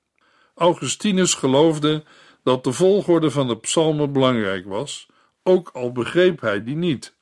Augustinus 0.55 1.33
geloofde 1.33 2.03
dat 2.43 2.63
de 2.63 2.73
volgorde 2.73 3.31
van 3.31 3.47
de 3.47 3.57
psalmen 3.57 4.13
belangrijk 4.13 4.65
was, 4.65 5.07
ook 5.43 5.69
al 5.73 5.91
begreep 5.91 6.41
hij 6.41 6.63
die 6.63 6.75
niet. 6.75 7.15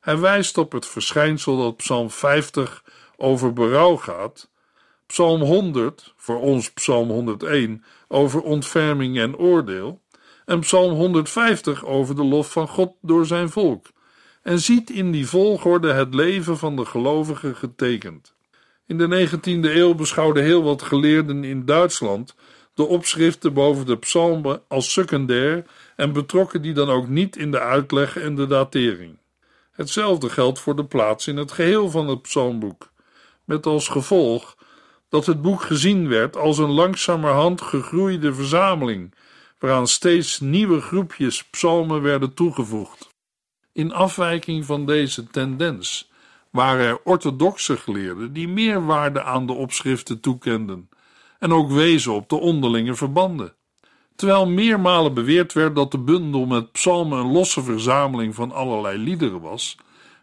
Hij 0.00 0.18
wijst 0.18 0.58
op 0.58 0.72
het 0.72 0.86
verschijnsel 0.86 1.58
dat 1.58 1.76
psalm 1.76 2.10
50 2.10 2.84
over 3.16 3.52
berouw 3.52 3.96
gaat, 3.96 4.50
psalm 5.06 5.40
100, 5.40 6.14
voor 6.16 6.40
ons 6.40 6.72
psalm 6.72 7.10
101, 7.10 7.84
over 8.08 8.42
ontferming 8.42 9.18
en 9.18 9.36
oordeel, 9.36 10.00
en 10.48 10.60
Psalm 10.60 10.92
150 10.92 11.84
over 11.84 12.14
de 12.14 12.24
lof 12.24 12.52
van 12.52 12.68
God 12.68 12.92
door 13.00 13.26
zijn 13.26 13.50
volk, 13.50 13.86
en 14.48 14.60
ziet 14.60 14.90
in 14.90 15.10
die 15.10 15.26
volgorde 15.26 15.92
het 15.92 16.14
leven 16.14 16.58
van 16.58 16.76
de 16.76 16.84
gelovigen 16.84 17.56
getekend. 17.56 18.34
In 18.86 18.98
de 18.98 19.28
19e 19.28 19.76
eeuw 19.76 19.94
beschouwden 19.94 20.42
heel 20.42 20.62
wat 20.62 20.82
geleerden 20.82 21.44
in 21.44 21.64
Duitsland 21.64 22.34
de 22.74 22.82
opschriften 22.86 23.52
boven 23.52 23.86
de 23.86 23.96
psalmen 23.96 24.62
als 24.68 24.92
secundair 24.92 25.64
en 25.96 26.12
betrokken 26.12 26.62
die 26.62 26.72
dan 26.72 26.90
ook 26.90 27.08
niet 27.08 27.36
in 27.36 27.50
de 27.50 27.60
uitleg 27.60 28.16
en 28.16 28.34
de 28.34 28.46
datering. 28.46 29.18
Hetzelfde 29.70 30.28
geldt 30.30 30.58
voor 30.58 30.76
de 30.76 30.84
plaats 30.84 31.26
in 31.26 31.36
het 31.36 31.52
geheel 31.52 31.90
van 31.90 32.08
het 32.08 32.22
psalmboek, 32.22 32.90
met 33.44 33.66
als 33.66 33.88
gevolg 33.88 34.56
dat 35.08 35.26
het 35.26 35.42
boek 35.42 35.62
gezien 35.62 36.08
werd 36.08 36.36
als 36.36 36.58
een 36.58 36.72
langzamerhand 36.72 37.60
gegroeide 37.60 38.34
verzameling 38.34 39.14
waaraan 39.58 39.86
steeds 39.86 40.40
nieuwe 40.40 40.80
groepjes 40.80 41.44
psalmen 41.44 42.02
werden 42.02 42.34
toegevoegd. 42.34 43.07
In 43.78 43.92
afwijking 43.92 44.64
van 44.64 44.86
deze 44.86 45.26
tendens 45.26 46.10
waren 46.50 46.86
er 46.86 47.00
orthodoxe 47.04 47.76
geleerden 47.76 48.32
die 48.32 48.48
meer 48.48 48.86
waarde 48.86 49.22
aan 49.22 49.46
de 49.46 49.52
opschriften 49.52 50.20
toekenden 50.20 50.88
en 51.38 51.52
ook 51.52 51.70
wezen 51.70 52.12
op 52.12 52.28
de 52.28 52.36
onderlinge 52.36 52.94
verbanden. 52.94 53.54
Terwijl 54.16 54.46
meermalen 54.46 55.14
beweerd 55.14 55.52
werd 55.52 55.74
dat 55.74 55.90
de 55.90 55.98
bundel 55.98 56.46
met 56.46 56.72
psalmen 56.72 57.18
een 57.18 57.32
losse 57.32 57.62
verzameling 57.62 58.34
van 58.34 58.52
allerlei 58.52 58.98
liederen 58.98 59.40
was, 59.40 59.76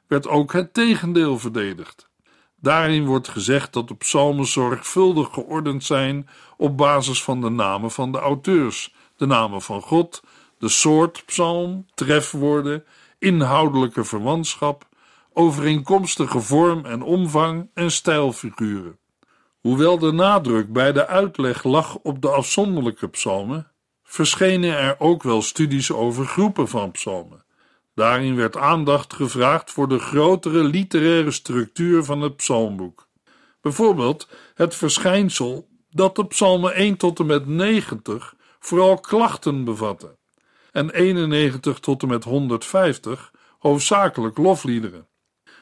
werd 0.08 0.28
ook 0.28 0.54
het 0.54 0.74
tegendeel 0.74 1.40
verdedigd. 1.40 2.10
Daarin 2.56 3.06
wordt 3.06 3.28
gezegd 3.28 3.74
dat 3.74 3.88
de 3.88 3.96
psalmen 3.96 4.46
zorgvuldig 4.46 5.34
geordend 5.34 5.84
zijn 5.84 6.30
op 6.58 6.78
basis 6.78 7.24
van 7.24 7.42
de 7.42 7.50
namen 7.50 7.92
van 7.92 8.12
de 8.12 8.20
auteurs 8.20 8.94
de 9.18 9.26
namen 9.26 9.62
van 9.62 9.82
God, 9.82 10.24
de 10.60 10.70
soort 10.70 11.24
psalm, 11.26 11.86
trefwoorden, 11.94 12.84
inhoudelijke 13.20 14.04
verwantschap, 14.04 14.88
overeenkomstige 15.34 16.40
vorm 16.40 16.86
en 16.86 17.02
omvang 17.02 17.70
en 17.74 17.92
stijlfiguren. 17.92 18.98
Hoewel 19.62 20.00
de 20.00 20.12
nadruk 20.12 20.74
bij 20.74 20.92
de 20.92 21.08
uitleg 21.08 21.64
lag 21.64 21.96
op 21.96 22.22
de 22.22 22.30
afzonderlijke 22.30 23.08
psalmen, 23.08 23.72
verschenen 24.04 24.78
er 24.78 24.96
ook 25.00 25.24
wel 25.24 25.42
studies 25.42 25.92
over 25.92 26.26
groepen 26.26 26.68
van 26.68 26.92
psalmen. 26.92 27.46
Daarin 27.96 28.36
werd 28.36 28.58
aandacht 28.58 29.14
gevraagd 29.14 29.72
voor 29.72 29.88
de 29.88 30.00
grotere 30.00 30.64
literaire 30.64 31.32
structuur 31.32 32.04
van 32.04 32.22
het 32.22 32.36
psalmboek. 32.36 33.08
Bijvoorbeeld 33.62 34.28
het 34.54 34.76
verschijnsel 34.76 35.68
dat 35.90 36.16
de 36.16 36.26
psalmen 36.26 36.74
1 36.74 36.98
tot 36.98 37.20
en 37.20 37.26
met 37.26 37.48
90 37.48 38.36
vooral 38.60 39.00
klachten 39.00 39.64
bevatten, 39.64 40.18
en 40.76 40.90
91 40.90 41.80
tot 41.80 42.02
en 42.02 42.08
met 42.08 42.24
150 42.24 43.32
hoofdzakelijk 43.60 44.38
lofliederen. 44.38 45.08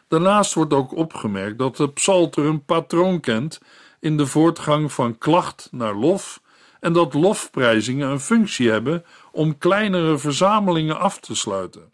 Daarnaast 0.07 0.53
wordt 0.53 0.73
ook 0.73 0.95
opgemerkt 0.95 1.57
dat 1.57 1.77
de 1.77 1.89
psalter 1.89 2.45
een 2.45 2.65
patroon 2.65 3.19
kent 3.19 3.61
in 3.99 4.17
de 4.17 4.25
voortgang 4.25 4.91
van 4.91 5.17
klacht 5.17 5.67
naar 5.71 5.95
lof 5.95 6.41
en 6.79 6.93
dat 6.93 7.13
lofprijzingen 7.13 8.09
een 8.09 8.19
functie 8.19 8.69
hebben 8.69 9.05
om 9.31 9.57
kleinere 9.57 10.17
verzamelingen 10.17 10.99
af 10.99 11.19
te 11.19 11.35
sluiten. 11.35 11.93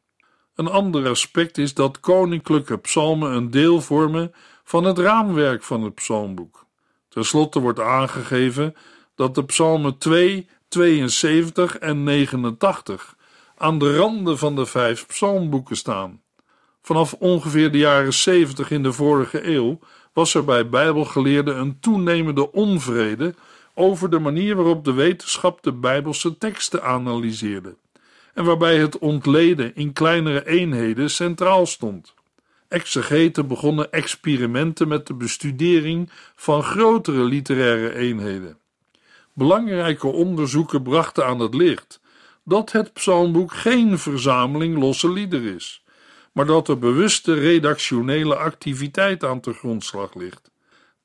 Een 0.55 0.67
ander 0.67 1.09
aspect 1.09 1.57
is 1.57 1.73
dat 1.73 1.99
koninklijke 1.99 2.77
psalmen 2.77 3.31
een 3.31 3.51
deel 3.51 3.81
vormen 3.81 4.33
van 4.63 4.83
het 4.83 4.97
raamwerk 4.97 5.63
van 5.63 5.83
het 5.83 5.95
psalmboek. 5.95 6.65
Ten 7.09 7.25
slotte 7.25 7.59
wordt 7.59 7.79
aangegeven 7.79 8.75
dat 9.15 9.35
de 9.35 9.45
psalmen 9.45 9.97
2, 9.97 10.49
72 10.69 11.77
en 11.77 12.03
89 12.03 13.15
aan 13.57 13.79
de 13.79 13.95
randen 13.95 14.37
van 14.37 14.55
de 14.55 14.65
vijf 14.65 15.05
psalmboeken 15.07 15.77
staan. 15.77 16.21
Vanaf 16.81 17.13
ongeveer 17.13 17.71
de 17.71 17.77
jaren 17.77 18.13
70 18.13 18.71
in 18.71 18.83
de 18.83 18.93
vorige 18.93 19.47
eeuw 19.47 19.79
was 20.13 20.33
er 20.33 20.45
bij 20.45 20.69
Bijbelgeleerden 20.69 21.59
een 21.59 21.79
toenemende 21.79 22.51
onvrede 22.51 23.33
over 23.73 24.09
de 24.09 24.19
manier 24.19 24.55
waarop 24.55 24.85
de 24.85 24.93
wetenschap 24.93 25.63
de 25.63 25.73
Bijbelse 25.73 26.37
teksten 26.37 26.83
analyseerde 26.83 27.75
en 28.33 28.45
waarbij 28.45 28.77
het 28.77 28.97
ontleden 28.97 29.75
in 29.75 29.93
kleinere 29.93 30.47
eenheden 30.47 31.09
centraal 31.09 31.65
stond. 31.65 32.13
Exegeten 32.67 33.47
begonnen 33.47 33.91
experimenten 33.91 34.87
met 34.87 35.07
de 35.07 35.13
bestudering 35.13 36.09
van 36.35 36.63
grotere 36.63 37.23
literaire 37.23 37.95
eenheden. 37.95 38.58
Belangrijke 39.33 40.07
onderzoeken 40.07 40.83
brachten 40.83 41.25
aan 41.25 41.39
het 41.39 41.53
licht 41.53 42.01
dat 42.43 42.71
het 42.71 42.93
psalmboek 42.93 43.53
geen 43.53 43.99
verzameling 43.99 44.77
losse 44.77 45.11
liederen 45.11 45.55
is, 45.55 45.83
maar 46.33 46.45
dat 46.45 46.67
er 46.67 46.79
bewuste 46.79 47.33
redactionele 47.33 48.35
activiteit 48.35 49.23
aan 49.23 49.39
te 49.39 49.53
grondslag 49.53 50.13
ligt. 50.13 50.51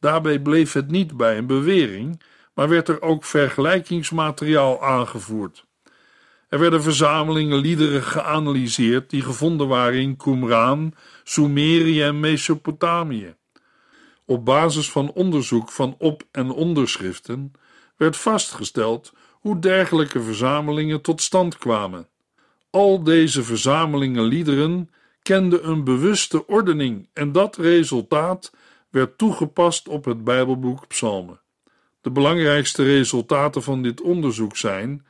Daarbij 0.01 0.39
bleef 0.39 0.73
het 0.73 0.91
niet 0.91 1.17
bij 1.17 1.39
een 1.39 1.47
bewering, 1.47 2.23
maar 2.55 2.69
werd 2.69 2.89
er 2.89 3.03
ook 3.03 3.25
vergelijkingsmateriaal 3.25 4.83
aangevoerd. 4.83 5.65
Er 6.49 6.59
werden 6.59 6.83
verzamelingen 6.83 7.59
liederen 7.59 8.03
geanalyseerd 8.03 9.11
die 9.11 9.23
gevonden 9.23 9.69
waren 9.69 10.01
in 10.01 10.17
Qumran, 10.17 10.95
Sumerië 11.25 12.03
en 12.03 12.21
Mesopotamië. 12.21 13.35
Op 14.27 14.45
basis 14.45 14.91
van 14.91 15.13
onderzoek 15.13 15.71
van 15.71 15.95
op- 15.99 16.23
en 16.31 16.51
onderschriften 16.51 17.53
werd 17.97 18.17
vastgesteld 18.17 19.13
hoe 19.31 19.59
dergelijke 19.59 20.23
verzamelingen 20.23 21.01
tot 21.01 21.23
stand 21.23 21.59
kwamen. 21.59 22.09
Al 22.71 23.03
deze 23.03 23.43
verzamelingen 23.43 24.25
liederen 24.25 24.91
kenden 25.23 25.69
een 25.69 25.85
bewuste 25.85 26.47
ordening 26.47 27.09
en 27.13 27.33
dat 27.33 27.57
resultaat 27.57 28.53
werd 28.91 29.19
toegepast 29.19 29.89
op 29.89 30.05
het 30.05 30.25
Bijbelboek 30.25 30.87
Psalmen. 30.87 31.41
De 32.01 32.11
belangrijkste 32.11 32.83
resultaten 32.83 33.63
van 33.63 33.83
dit 33.83 34.01
onderzoek 34.01 34.57
zijn 34.57 35.07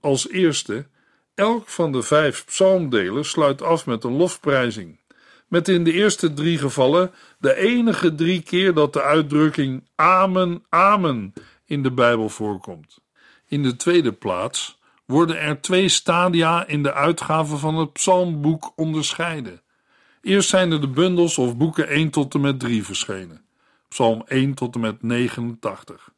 als 0.00 0.28
eerste, 0.28 0.86
elk 1.34 1.68
van 1.68 1.92
de 1.92 2.02
vijf 2.02 2.44
psalmdelen 2.44 3.24
sluit 3.24 3.62
af 3.62 3.86
met 3.86 4.04
een 4.04 4.16
lofprijzing. 4.16 5.00
Met 5.48 5.68
in 5.68 5.84
de 5.84 5.92
eerste 5.92 6.32
drie 6.32 6.58
gevallen 6.58 7.10
de 7.38 7.54
enige 7.54 8.14
drie 8.14 8.42
keer 8.42 8.74
dat 8.74 8.92
de 8.92 9.02
uitdrukking 9.02 9.88
Amen, 9.94 10.64
Amen 10.68 11.32
in 11.66 11.82
de 11.82 11.90
Bijbel 11.90 12.28
voorkomt. 12.28 12.98
In 13.46 13.62
de 13.62 13.76
tweede 13.76 14.12
plaats 14.12 14.78
worden 15.04 15.40
er 15.40 15.60
twee 15.60 15.88
stadia 15.88 16.66
in 16.66 16.82
de 16.82 16.92
uitgave 16.92 17.56
van 17.56 17.76
het 17.76 17.92
psalmboek 17.92 18.72
onderscheiden. 18.76 19.60
Eerst 20.22 20.48
zijn 20.48 20.72
er 20.72 20.80
de 20.80 20.88
bundels 20.88 21.38
of 21.38 21.56
boeken 21.56 21.88
1 21.88 22.10
tot 22.10 22.34
en 22.34 22.40
met 22.40 22.60
3 22.60 22.84
verschenen, 22.84 23.44
psalm 23.88 24.22
1 24.26 24.54
tot 24.54 24.74
en 24.74 24.80
met 24.80 25.02
89. 25.02 26.10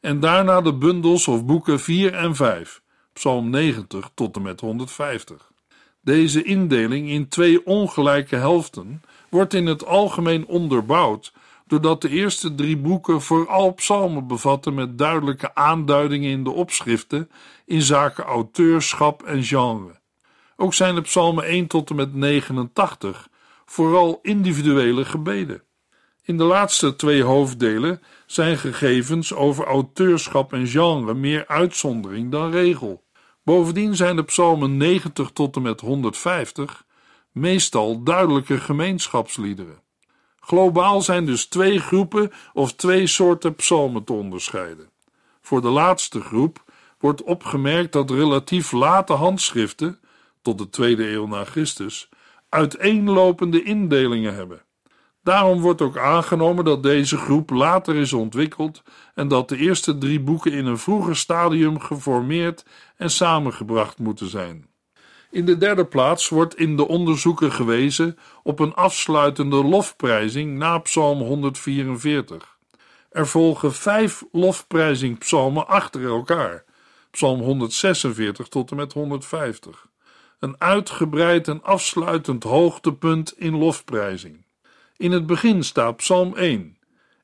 En 0.00 0.20
daarna 0.20 0.60
de 0.60 0.74
bundels 0.74 1.28
of 1.28 1.44
boeken 1.44 1.80
4 1.80 2.14
en 2.14 2.34
5, 2.36 2.82
Psalm 3.12 3.50
90 3.50 4.10
tot 4.14 4.36
en 4.36 4.42
met 4.42 4.60
150. 4.60 5.52
Deze 6.00 6.42
indeling 6.42 7.08
in 7.08 7.28
twee 7.28 7.66
ongelijke 7.66 8.36
helften 8.36 9.02
wordt 9.28 9.54
in 9.54 9.66
het 9.66 9.84
algemeen 9.84 10.46
onderbouwd 10.46 11.32
doordat 11.74 12.02
de 12.02 12.08
eerste 12.08 12.54
drie 12.54 12.76
boeken 12.76 13.20
vooral 13.20 13.72
psalmen 13.72 14.26
bevatten 14.26 14.74
met 14.74 14.98
duidelijke 14.98 15.54
aanduidingen 15.54 16.30
in 16.30 16.44
de 16.44 16.50
opschriften 16.50 17.30
in 17.66 17.82
zaken 17.82 18.24
auteurschap 18.24 19.22
en 19.22 19.44
genre. 19.44 20.00
Ook 20.56 20.74
zijn 20.74 20.94
de 20.94 21.00
psalmen 21.00 21.44
1 21.44 21.66
tot 21.66 21.90
en 21.90 21.96
met 21.96 22.14
89 22.14 23.28
vooral 23.64 24.18
individuele 24.22 25.04
gebeden. 25.04 25.62
In 26.22 26.36
de 26.36 26.44
laatste 26.44 26.96
twee 26.96 27.22
hoofddelen 27.22 28.02
zijn 28.26 28.58
gegevens 28.58 29.34
over 29.34 29.64
auteurschap 29.64 30.52
en 30.52 30.66
genre 30.66 31.14
meer 31.14 31.46
uitzondering 31.46 32.30
dan 32.30 32.50
regel. 32.50 33.04
Bovendien 33.44 33.96
zijn 33.96 34.16
de 34.16 34.24
psalmen 34.24 34.76
90 34.76 35.30
tot 35.30 35.56
en 35.56 35.62
met 35.62 35.80
150 35.80 36.84
meestal 37.32 38.02
duidelijke 38.02 38.60
gemeenschapsliederen. 38.60 39.83
Globaal 40.46 41.02
zijn 41.02 41.26
dus 41.26 41.46
twee 41.46 41.78
groepen 41.78 42.32
of 42.52 42.72
twee 42.72 43.06
soorten 43.06 43.54
psalmen 43.54 44.04
te 44.04 44.12
onderscheiden. 44.12 44.88
Voor 45.40 45.60
de 45.60 45.68
laatste 45.68 46.20
groep 46.20 46.64
wordt 46.98 47.22
opgemerkt 47.22 47.92
dat 47.92 48.10
relatief 48.10 48.72
late 48.72 49.12
handschriften, 49.12 49.98
tot 50.42 50.58
de 50.58 50.70
tweede 50.70 51.10
eeuw 51.10 51.26
na 51.26 51.44
Christus, 51.44 52.08
uiteenlopende 52.48 53.62
indelingen 53.62 54.34
hebben. 54.34 54.62
Daarom 55.22 55.60
wordt 55.60 55.82
ook 55.82 55.98
aangenomen 55.98 56.64
dat 56.64 56.82
deze 56.82 57.16
groep 57.16 57.50
later 57.50 57.94
is 57.94 58.12
ontwikkeld 58.12 58.82
en 59.14 59.28
dat 59.28 59.48
de 59.48 59.56
eerste 59.56 59.98
drie 59.98 60.20
boeken 60.20 60.52
in 60.52 60.66
een 60.66 60.78
vroeger 60.78 61.16
stadium 61.16 61.80
geformeerd 61.80 62.64
en 62.96 63.10
samengebracht 63.10 63.98
moeten 63.98 64.28
zijn. 64.28 64.66
In 65.34 65.44
de 65.44 65.58
derde 65.58 65.84
plaats 65.84 66.28
wordt 66.28 66.56
in 66.56 66.76
de 66.76 66.88
onderzoeken 66.88 67.52
gewezen 67.52 68.18
op 68.42 68.58
een 68.58 68.74
afsluitende 68.74 69.64
lofprijzing 69.64 70.58
na 70.58 70.78
Psalm 70.78 71.18
144. 71.18 72.56
Er 73.10 73.26
volgen 73.26 73.72
vijf 73.72 74.24
lofprijzingpsalmen 74.32 75.66
achter 75.66 76.04
elkaar, 76.04 76.64
Psalm 77.10 77.40
146 77.40 78.48
tot 78.48 78.70
en 78.70 78.76
met 78.76 78.92
150. 78.92 79.86
Een 80.38 80.54
uitgebreid 80.58 81.48
en 81.48 81.62
afsluitend 81.62 82.42
hoogtepunt 82.42 83.38
in 83.38 83.58
lofprijzing. 83.58 84.44
In 84.96 85.12
het 85.12 85.26
begin 85.26 85.62
staat 85.64 85.96
Psalm 85.96 86.36
1. 86.36 86.76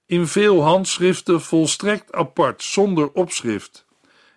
In 0.06 0.26
veel 0.26 0.62
handschriften 0.62 1.40
volstrekt 1.40 2.12
apart, 2.12 2.62
zonder 2.62 3.12
opschrift. 3.12 3.86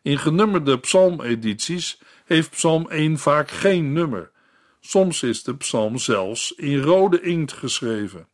In 0.01 0.17
genummerde 0.17 0.77
psalmedities 0.77 1.99
heeft 2.33 2.49
Psalm 2.49 2.89
1 2.89 3.17
vaak 3.17 3.51
geen 3.51 3.93
nummer. 3.93 4.31
Soms 4.79 5.23
is 5.23 5.43
de 5.43 5.55
psalm 5.55 5.97
zelfs 5.97 6.51
in 6.51 6.81
rode 6.81 7.21
inkt 7.21 7.53
geschreven. 7.53 8.27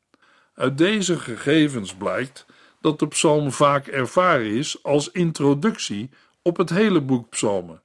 Uit 0.53 0.77
deze 0.77 1.19
gegevens 1.19 1.93
blijkt 1.93 2.45
dat 2.81 2.99
de 2.99 3.07
psalm 3.07 3.51
vaak 3.51 3.87
ervaren 3.87 4.45
is 4.45 4.83
als 4.83 5.11
introductie 5.11 6.09
op 6.41 6.57
het 6.57 6.69
hele 6.69 7.01
boek 7.01 7.29
psalmen. 7.29 7.81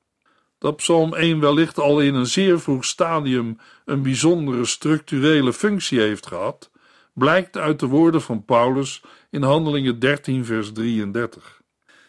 Dat 0.58 0.76
psalm 0.76 1.14
1 1.14 1.40
wellicht 1.40 1.78
al 1.78 2.00
in 2.00 2.14
een 2.14 2.26
zeer 2.26 2.60
vroeg 2.60 2.84
stadium 2.84 3.58
een 3.84 4.02
bijzondere 4.02 4.64
structurele 4.64 5.52
functie 5.52 6.00
heeft 6.00 6.26
gehad, 6.26 6.70
blijkt 7.12 7.56
uit 7.56 7.80
de 7.80 7.86
woorden 7.86 8.22
van 8.22 8.44
Paulus 8.44 9.02
in 9.30 9.42
Handelingen 9.42 9.98
13, 9.98 10.44
vers 10.44 10.72
33. 10.72 11.60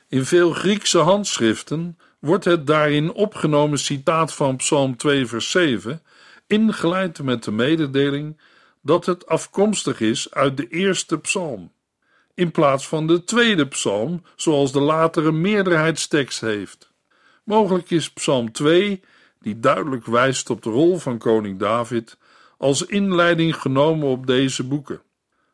In 0.08 0.26
veel 0.26 0.52
Griekse 0.52 1.00
handschriften 1.00 1.98
wordt 2.19 2.45
het 2.45 2.67
daarin 2.67 3.13
opgenomen 3.13 3.80
citaat 3.80 4.34
van 4.34 4.56
Psalm 4.56 4.97
2, 4.97 5.25
vers 5.25 5.51
7 5.51 6.01
ingeleid 6.47 7.21
met 7.21 7.43
de 7.43 7.51
mededeling 7.51 8.38
dat 8.82 9.06
het 9.06 9.28
afkomstig 9.28 9.99
is 9.99 10.32
uit 10.34 10.58
de 10.58 10.67
eerste 10.67 11.19
psalm, 11.19 11.71
in 12.34 12.51
plaats 12.51 12.88
van 12.88 13.08
de 13.08 13.23
tweede 13.23 13.67
psalm, 13.67 14.23
zoals 14.36 14.71
de 14.71 14.80
latere 14.80 15.32
meerderheidstekst 15.32 16.41
heeft. 16.41 16.91
Mogelijk 17.43 17.89
is 17.89 18.12
Psalm 18.12 18.51
2, 18.51 19.01
die 19.39 19.60
duidelijk 19.60 20.06
wijst 20.06 20.49
op 20.49 20.63
de 20.63 20.69
rol 20.69 20.97
van 20.97 21.17
koning 21.17 21.60
David, 21.60 22.17
als 22.58 22.86
inleiding 22.86 23.56
genomen 23.56 24.08
op 24.08 24.28
deze 24.28 24.63
boeken. 24.63 25.01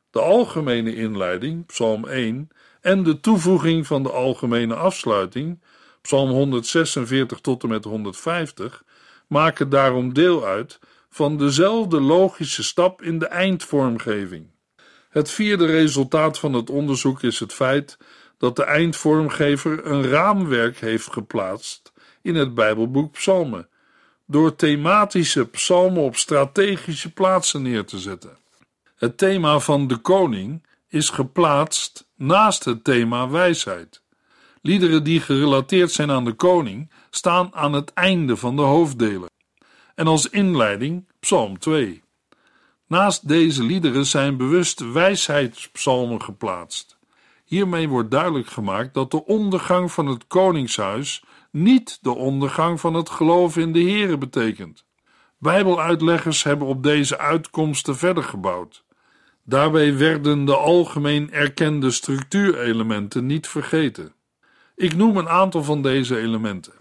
De 0.09 0.19
algemene 0.19 0.95
inleiding, 0.95 1.65
Psalm 1.65 2.07
1, 2.07 2.49
en 2.81 3.03
de 3.03 3.19
toevoeging 3.19 3.87
van 3.87 4.03
de 4.03 4.11
algemene 4.11 4.75
afsluiting, 4.75 5.59
Psalm 6.01 6.29
146 6.29 7.39
tot 7.39 7.63
en 7.63 7.69
met 7.69 7.83
150, 7.83 8.83
maken 9.27 9.69
daarom 9.69 10.13
deel 10.13 10.45
uit 10.45 10.79
van 11.09 11.37
dezelfde 11.37 12.01
logische 12.01 12.63
stap 12.63 13.01
in 13.01 13.19
de 13.19 13.25
eindvormgeving. 13.25 14.47
Het 15.09 15.31
vierde 15.31 15.65
resultaat 15.65 16.39
van 16.39 16.53
het 16.53 16.69
onderzoek 16.69 17.23
is 17.23 17.39
het 17.39 17.53
feit 17.53 17.97
dat 18.37 18.55
de 18.55 18.63
eindvormgever 18.63 19.85
een 19.85 20.09
raamwerk 20.09 20.77
heeft 20.77 21.13
geplaatst 21.13 21.91
in 22.21 22.35
het 22.35 22.53
Bijbelboek 22.53 23.11
Psalmen, 23.11 23.69
door 24.25 24.55
thematische 24.55 25.45
psalmen 25.45 26.03
op 26.03 26.15
strategische 26.15 27.13
plaatsen 27.13 27.61
neer 27.61 27.85
te 27.85 27.99
zetten. 27.99 28.37
Het 28.95 29.17
thema 29.17 29.59
van 29.59 29.87
de 29.87 29.97
koning 29.97 30.65
is 30.87 31.09
geplaatst 31.09 32.07
naast 32.15 32.65
het 32.65 32.83
thema 32.83 33.29
wijsheid. 33.29 34.01
Liederen 34.61 35.03
die 35.03 35.19
gerelateerd 35.19 35.91
zijn 35.91 36.11
aan 36.11 36.25
de 36.25 36.33
koning 36.33 36.91
staan 37.09 37.55
aan 37.55 37.73
het 37.73 37.93
einde 37.93 38.37
van 38.37 38.55
de 38.55 38.61
hoofddelen. 38.61 39.29
En 39.95 40.07
als 40.07 40.29
inleiding 40.29 41.07
Psalm 41.19 41.59
2. 41.59 42.03
Naast 42.87 43.27
deze 43.27 43.63
liederen 43.63 44.05
zijn 44.05 44.37
bewust 44.37 44.91
wijsheidspsalmen 44.91 46.21
geplaatst. 46.21 46.97
Hiermee 47.45 47.89
wordt 47.89 48.11
duidelijk 48.11 48.47
gemaakt 48.47 48.93
dat 48.93 49.11
de 49.11 49.25
ondergang 49.25 49.91
van 49.91 50.07
het 50.07 50.27
koningshuis 50.27 51.23
niet 51.51 51.97
de 52.01 52.15
ondergang 52.15 52.79
van 52.79 52.93
het 52.93 53.09
geloof 53.09 53.57
in 53.57 53.73
de 53.73 53.83
Here 53.83 54.17
betekent. 54.17 54.85
Bijbeluitleggers 55.37 56.43
hebben 56.43 56.67
op 56.67 56.83
deze 56.83 57.17
uitkomsten 57.17 57.97
verder 57.97 58.23
gebouwd. 58.23 58.83
Daarbij 59.43 59.97
werden 59.97 60.45
de 60.45 60.55
algemeen 60.55 61.31
erkende 61.31 61.91
structuurelementen 61.91 63.25
niet 63.25 63.47
vergeten. 63.47 64.13
Ik 64.75 64.95
noem 64.95 65.17
een 65.17 65.29
aantal 65.29 65.63
van 65.63 65.81
deze 65.81 66.17
elementen. 66.17 66.73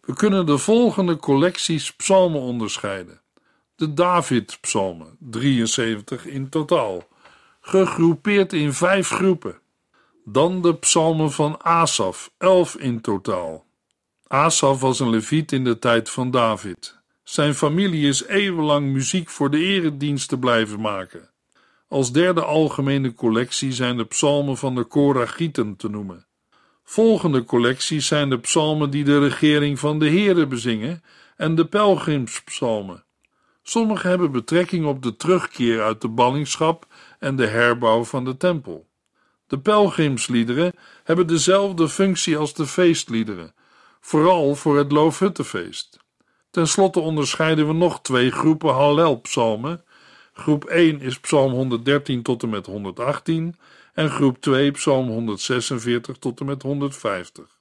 We 0.00 0.14
kunnen 0.14 0.46
de 0.46 0.58
volgende 0.58 1.16
collecties 1.16 1.92
psalmen 1.92 2.40
onderscheiden. 2.40 3.20
De 3.76 3.94
David-psalmen, 3.94 5.16
73 5.18 6.26
in 6.26 6.48
totaal, 6.48 7.08
gegroepeerd 7.60 8.52
in 8.52 8.72
vijf 8.72 9.08
groepen. 9.08 9.58
Dan 10.24 10.62
de 10.62 10.74
psalmen 10.74 11.32
van 11.32 11.62
Asaf, 11.62 12.30
11 12.38 12.76
in 12.76 13.00
totaal. 13.00 13.64
Asaf 14.26 14.80
was 14.80 15.00
een 15.00 15.10
leviet 15.10 15.52
in 15.52 15.64
de 15.64 15.78
tijd 15.78 16.10
van 16.10 16.30
David. 16.30 16.98
Zijn 17.22 17.54
familie 17.54 18.08
is 18.08 18.24
eeuwenlang 18.24 18.92
muziek 18.92 19.28
voor 19.28 19.50
de 19.50 19.58
erediensten 19.58 20.38
blijven 20.38 20.80
maken. 20.80 21.30
Als 21.88 22.12
derde 22.12 22.44
algemene 22.44 23.14
collectie 23.14 23.72
zijn 23.72 23.96
de 23.96 24.04
psalmen 24.04 24.56
van 24.56 24.74
de 24.74 24.84
Koragieten 24.84 25.76
te 25.76 25.88
noemen. 25.88 26.26
Volgende 26.90 27.44
collecties 27.44 28.06
zijn 28.06 28.30
de 28.30 28.38
psalmen 28.38 28.90
die 28.90 29.04
de 29.04 29.18
regering 29.18 29.78
van 29.78 29.98
de 29.98 30.08
Heere 30.08 30.46
bezingen 30.46 31.02
en 31.36 31.54
de 31.54 31.64
pelgrimspsalmen. 31.64 33.04
Sommige 33.62 34.08
hebben 34.08 34.32
betrekking 34.32 34.86
op 34.86 35.02
de 35.02 35.16
terugkeer 35.16 35.82
uit 35.82 36.00
de 36.00 36.08
ballingschap 36.08 36.86
en 37.18 37.36
de 37.36 37.46
herbouw 37.46 38.04
van 38.04 38.24
de 38.24 38.36
tempel. 38.36 38.86
De 39.46 39.58
pelgrimsliederen 39.58 40.72
hebben 41.04 41.26
dezelfde 41.26 41.88
functie 41.88 42.36
als 42.36 42.54
de 42.54 42.66
feestliederen, 42.66 43.54
vooral 44.00 44.54
voor 44.54 44.78
het 44.78 44.92
Loofhuttenfeest. 44.92 45.98
Ten 46.50 46.68
slotte 46.68 47.00
onderscheiden 47.00 47.66
we 47.66 47.72
nog 47.72 48.00
twee 48.00 48.30
groepen 48.30 48.74
Hallelpsalmen. 48.74 49.84
Groep 50.32 50.64
1 50.64 51.00
is 51.00 51.20
Psalm 51.20 51.52
113 51.52 52.22
tot 52.22 52.42
en 52.42 52.48
met 52.48 52.66
118 52.66 53.56
en 54.00 54.10
groep 54.10 54.40
2 54.40 54.70
Psalm 54.70 55.08
146 55.08 56.16
tot 56.16 56.40
en 56.40 56.46
met 56.46 56.62
150. 56.62 57.58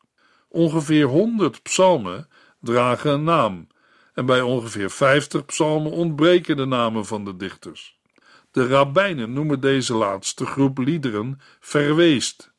Ongeveer 0.50 1.06
100 1.06 1.62
psalmen 1.62 2.28
dragen 2.60 3.12
een 3.12 3.24
naam 3.24 3.68
en 4.14 4.26
bij 4.26 4.42
ongeveer 4.42 4.90
50 4.90 5.46
psalmen 5.46 5.92
ontbreken 5.92 6.58
de 6.58 6.66
namen 6.66 7.06
van 7.06 7.26
de 7.26 7.36
dichters. 7.36 8.00
De 8.52 8.68
rabbijnen 8.68 9.34
noemen 9.34 9.60
deze 9.60 9.94
laatste 9.94 10.46
groep 10.46 10.78
liederen 10.78 11.42
verweest. 11.60 12.52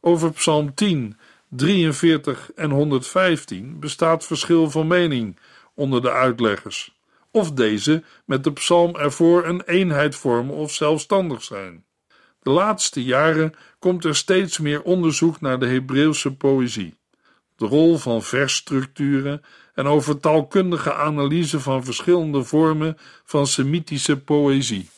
Over 0.00 0.32
Psalm 0.32 0.74
10, 0.74 1.16
43 1.48 2.52
en 2.54 2.70
115 2.70 3.80
bestaat 3.80 4.24
verschil 4.24 4.70
van 4.70 4.86
mening 4.86 5.38
onder 5.74 6.02
de 6.02 6.10
uitleggers, 6.10 6.98
of 7.30 7.52
deze 7.52 8.02
met 8.24 8.44
de 8.44 8.52
psalm 8.52 8.96
ervoor 8.96 9.46
een 9.46 9.62
eenheid 9.62 10.16
vormen 10.16 10.54
of 10.54 10.72
zelfstandig 10.72 11.42
zijn. 11.42 11.86
De 12.42 12.50
laatste 12.50 13.04
jaren 13.04 13.54
komt 13.78 14.04
er 14.04 14.16
steeds 14.16 14.58
meer 14.58 14.82
onderzoek 14.82 15.40
naar 15.40 15.58
de 15.58 15.66
Hebreeuwse 15.66 16.34
poëzie, 16.34 16.94
de 17.56 17.66
rol 17.66 17.98
van 17.98 18.22
versstructuren 18.22 19.42
en 19.74 19.86
over 19.86 20.20
taalkundige 20.20 20.94
analyse 20.94 21.60
van 21.60 21.84
verschillende 21.84 22.44
vormen 22.44 22.96
van 23.24 23.46
Semitische 23.46 24.20
poëzie. 24.20 24.88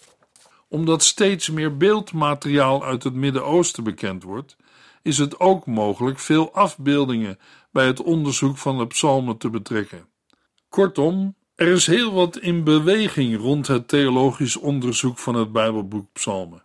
Omdat 0.68 1.03
steeds 1.03 1.50
meer 1.50 1.76
beeldmateriaal 1.76 2.85
uit 2.85 3.03
het 3.03 3.14
Midden-Oosten 3.14 3.85
bekend 3.85 4.22
wordt, 4.22 4.57
is 5.03 5.18
het 5.18 5.40
ook 5.40 5.66
mogelijk 5.66 6.18
veel 6.18 6.55
afbeeldingen 6.55 7.38
bij 7.72 7.87
het 7.87 8.03
onderzoek 8.03 8.59
van 8.59 8.79
de 8.79 8.87
psalmen 8.87 9.37
te 9.37 9.50
betrekken. 9.50 10.07
Kortom, 10.68 11.35
er 11.55 11.68
is 11.68 11.87
heel 11.87 12.12
wat 12.12 12.38
in 12.38 12.64
beweging 12.64 13.37
rond 13.37 13.66
het 13.66 13.88
theologisch 13.88 14.57
onderzoek 14.57 15.18
van 15.18 15.35
het 15.35 15.53
Bijbelboek 15.53 16.12
Psalmen. 16.12 16.64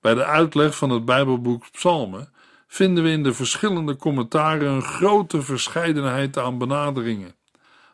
Bij 0.00 0.14
de 0.14 0.24
uitleg 0.24 0.76
van 0.76 0.90
het 0.90 1.04
Bijbelboek 1.04 1.70
Psalmen 1.70 2.32
vinden 2.66 3.04
we 3.04 3.10
in 3.10 3.22
de 3.22 3.34
verschillende 3.34 3.96
commentaren 3.96 4.68
een 4.68 4.82
grote 4.82 5.42
verscheidenheid 5.42 6.38
aan 6.38 6.58
benaderingen. 6.58 7.34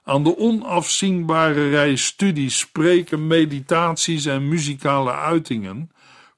Aan 0.05 0.25
de 0.25 0.39
onafzienbare 0.39 1.69
rij 1.69 1.97
studies, 1.97 2.59
spreken, 2.59 3.27
meditaties 3.27 4.27
en 4.27 4.49
muzikale 4.49 5.13
uitingen 5.13 5.91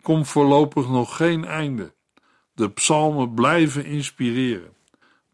komt 0.03 0.29
voorlopig 0.29 0.89
nog 0.89 1.17
geen 1.17 1.45
einde. 1.45 1.95
De 2.55 2.71
psalmen 2.71 3.35
blijven 3.35 3.85
inspireren. 3.85 4.73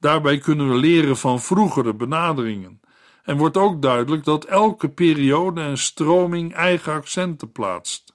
Daarbij 0.00 0.38
kunnen 0.38 0.68
we 0.68 0.76
leren 0.76 1.16
van 1.16 1.40
vroegere 1.40 1.94
benaderingen 1.94 2.80
en 3.22 3.36
wordt 3.36 3.56
ook 3.56 3.82
duidelijk 3.82 4.24
dat 4.24 4.44
elke 4.44 4.88
periode 4.88 5.60
en 5.60 5.78
stroming 5.78 6.54
eigen 6.54 6.92
accenten 6.92 7.52
plaatst. 7.52 8.13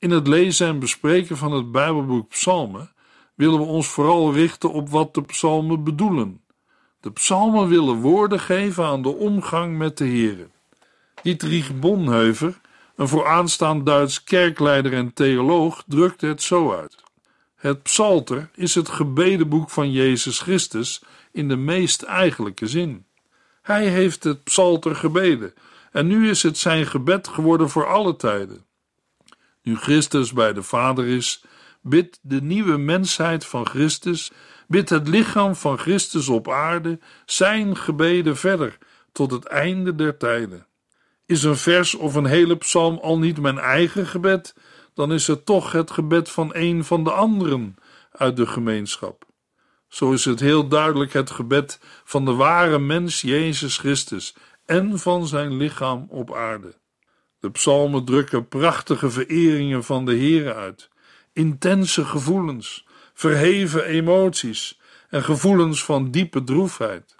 In 0.00 0.10
het 0.10 0.26
lezen 0.26 0.66
en 0.66 0.78
bespreken 0.78 1.36
van 1.36 1.52
het 1.52 1.72
Bijbelboek 1.72 2.28
Psalmen 2.28 2.92
willen 3.34 3.58
we 3.58 3.64
ons 3.64 3.88
vooral 3.88 4.32
richten 4.32 4.72
op 4.72 4.88
wat 4.88 5.14
de 5.14 5.22
psalmen 5.22 5.84
bedoelen. 5.84 6.40
De 7.00 7.10
psalmen 7.10 7.68
willen 7.68 7.94
woorden 7.94 8.40
geven 8.40 8.84
aan 8.84 9.02
de 9.02 9.08
omgang 9.08 9.78
met 9.78 9.98
de 9.98 10.06
Here. 10.06 10.48
Dietrich 11.22 11.78
Bonhoeffer, 11.78 12.60
een 12.96 13.08
vooraanstaand 13.08 13.86
Duits 13.86 14.24
kerkleider 14.24 14.92
en 14.92 15.12
theoloog, 15.12 15.82
drukte 15.86 16.26
het 16.26 16.42
zo 16.42 16.72
uit. 16.72 16.96
Het 17.56 17.82
psalter 17.82 18.50
is 18.54 18.74
het 18.74 18.88
gebedenboek 18.88 19.70
van 19.70 19.92
Jezus 19.92 20.40
Christus 20.40 21.02
in 21.32 21.48
de 21.48 21.56
meest 21.56 22.02
eigenlijke 22.02 22.66
zin. 22.66 23.06
Hij 23.62 23.88
heeft 23.88 24.24
het 24.24 24.44
psalter 24.44 24.96
gebeden 24.96 25.54
en 25.92 26.06
nu 26.06 26.28
is 26.28 26.42
het 26.42 26.58
zijn 26.58 26.86
gebed 26.86 27.28
geworden 27.28 27.70
voor 27.70 27.86
alle 27.86 28.16
tijden. 28.16 28.66
Nu 29.68 29.76
Christus 29.76 30.32
bij 30.32 30.52
de 30.52 30.62
Vader 30.62 31.06
is, 31.06 31.44
bidt 31.82 32.18
de 32.22 32.42
nieuwe 32.42 32.76
mensheid 32.76 33.44
van 33.44 33.66
Christus, 33.66 34.32
bidt 34.66 34.88
het 34.88 35.08
lichaam 35.08 35.54
van 35.54 35.78
Christus 35.78 36.28
op 36.28 36.50
aarde 36.50 36.98
zijn 37.26 37.76
gebeden 37.76 38.36
verder 38.36 38.78
tot 39.12 39.30
het 39.30 39.44
einde 39.44 39.94
der 39.94 40.16
tijden. 40.16 40.66
Is 41.26 41.42
een 41.42 41.56
vers 41.56 41.94
of 41.94 42.14
een 42.14 42.26
hele 42.26 42.56
psalm 42.56 42.98
al 42.98 43.18
niet 43.18 43.40
mijn 43.40 43.58
eigen 43.58 44.06
gebed, 44.06 44.54
dan 44.94 45.12
is 45.12 45.26
het 45.26 45.46
toch 45.46 45.72
het 45.72 45.90
gebed 45.90 46.30
van 46.30 46.50
een 46.52 46.84
van 46.84 47.04
de 47.04 47.10
anderen 47.12 47.74
uit 48.12 48.36
de 48.36 48.46
gemeenschap. 48.46 49.24
Zo 49.88 50.12
is 50.12 50.24
het 50.24 50.40
heel 50.40 50.68
duidelijk 50.68 51.12
het 51.12 51.30
gebed 51.30 51.80
van 52.04 52.24
de 52.24 52.32
ware 52.32 52.78
mens 52.78 53.20
Jezus 53.20 53.78
Christus 53.78 54.34
en 54.64 54.98
van 54.98 55.26
zijn 55.26 55.56
lichaam 55.56 56.06
op 56.10 56.34
aarde. 56.34 56.77
De 57.40 57.50
psalmen 57.50 58.04
drukken 58.04 58.48
prachtige 58.48 59.10
vereringen 59.10 59.84
van 59.84 60.04
de 60.04 60.16
Heere 60.16 60.54
uit, 60.54 60.88
intense 61.32 62.04
gevoelens, 62.04 62.86
verheven 63.14 63.84
emoties 63.84 64.80
en 65.08 65.22
gevoelens 65.22 65.84
van 65.84 66.10
diepe 66.10 66.44
droefheid. 66.44 67.16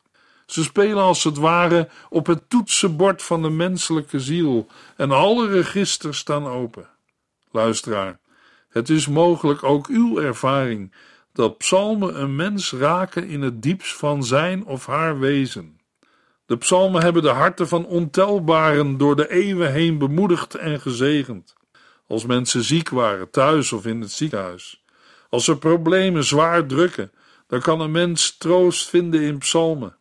Ze 0.46 0.62
spelen 0.62 1.02
als 1.02 1.24
het 1.24 1.36
ware 1.36 1.88
op 2.08 2.26
het 2.26 2.50
toetsenbord 2.50 3.22
van 3.22 3.42
de 3.42 3.50
menselijke 3.50 4.20
ziel 4.20 4.66
en 4.96 5.10
alle 5.10 5.48
registers 5.48 6.18
staan 6.18 6.46
open. 6.46 6.88
Luisteraar, 7.50 8.18
het 8.68 8.88
is 8.88 9.06
mogelijk 9.06 9.62
ook 9.62 9.86
uw 9.86 10.18
ervaring 10.18 10.94
dat 11.32 11.58
psalmen 11.58 12.20
een 12.20 12.36
mens 12.36 12.72
raken 12.72 13.28
in 13.28 13.42
het 13.42 13.62
diepst 13.62 13.96
van 13.96 14.24
zijn 14.24 14.64
of 14.64 14.86
haar 14.86 15.18
wezen. 15.18 15.77
De 16.48 16.56
psalmen 16.56 17.02
hebben 17.02 17.22
de 17.22 17.28
harten 17.28 17.68
van 17.68 17.86
ontelbaren 17.86 18.96
door 18.96 19.16
de 19.16 19.30
eeuwen 19.30 19.72
heen 19.72 19.98
bemoedigd 19.98 20.54
en 20.54 20.80
gezegend. 20.80 21.54
Als 22.06 22.26
mensen 22.26 22.62
ziek 22.62 22.88
waren, 22.88 23.30
thuis 23.30 23.72
of 23.72 23.86
in 23.86 24.00
het 24.00 24.12
ziekenhuis. 24.12 24.84
Als 25.28 25.48
er 25.48 25.58
problemen 25.58 26.24
zwaar 26.24 26.66
drukken, 26.66 27.12
dan 27.46 27.60
kan 27.60 27.80
een 27.80 27.90
mens 27.90 28.36
troost 28.36 28.88
vinden 28.88 29.20
in 29.20 29.38
psalmen. 29.38 29.96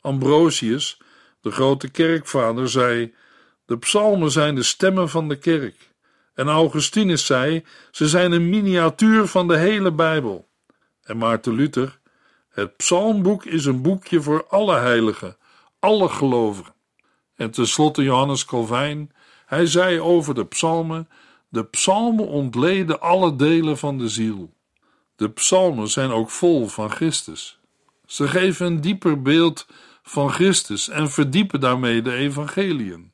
Ambrosius, 0.00 1.00
de 1.40 1.50
grote 1.50 1.90
kerkvader, 1.90 2.68
zei: 2.68 3.14
De 3.66 3.78
psalmen 3.78 4.30
zijn 4.30 4.54
de 4.54 4.62
stemmen 4.62 5.08
van 5.08 5.28
de 5.28 5.36
kerk. 5.36 5.90
En 6.34 6.48
Augustinus 6.48 7.26
zei: 7.26 7.64
Ze 7.90 8.08
zijn 8.08 8.32
een 8.32 8.48
miniatuur 8.48 9.26
van 9.26 9.48
de 9.48 9.56
hele 9.56 9.92
Bijbel. 9.92 10.48
En 11.02 11.16
Maarten 11.16 11.54
Luther: 11.54 11.98
Het 12.48 12.76
psalmboek 12.76 13.44
is 13.44 13.64
een 13.64 13.82
boekje 13.82 14.22
voor 14.22 14.46
alle 14.48 14.78
heiligen 14.78 15.36
alle 15.82 16.08
gelovigen. 16.08 16.74
En 17.34 17.50
tenslotte 17.50 18.02
Johannes 18.02 18.44
Calvijn, 18.44 19.12
hij 19.46 19.66
zei 19.66 20.00
over 20.00 20.34
de 20.34 20.46
psalmen: 20.46 21.08
De 21.48 21.64
psalmen 21.64 22.28
ontleden 22.28 23.00
alle 23.00 23.36
delen 23.36 23.78
van 23.78 23.98
de 23.98 24.08
ziel. 24.08 24.52
De 25.16 25.30
psalmen 25.30 25.88
zijn 25.88 26.10
ook 26.10 26.30
vol 26.30 26.66
van 26.66 26.90
Christus. 26.90 27.58
Ze 28.06 28.28
geven 28.28 28.66
een 28.66 28.80
dieper 28.80 29.22
beeld 29.22 29.66
van 30.02 30.30
Christus 30.30 30.88
en 30.88 31.10
verdiepen 31.10 31.60
daarmee 31.60 32.02
de 32.02 32.12
evangeliën. 32.12 33.12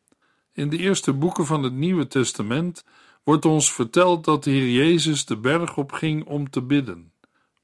In 0.53 0.69
de 0.69 0.79
eerste 0.79 1.13
boeken 1.13 1.47
van 1.47 1.63
het 1.63 1.73
Nieuwe 1.73 2.07
Testament 2.07 2.85
wordt 3.25 3.45
ons 3.45 3.73
verteld 3.73 4.25
dat 4.25 4.45
de 4.45 4.51
Heer 4.51 4.71
Jezus 4.71 5.25
de 5.25 5.37
berg 5.37 5.77
op 5.77 5.93
ging 5.93 6.25
om 6.25 6.51
te 6.51 6.63
bidden. 6.63 7.13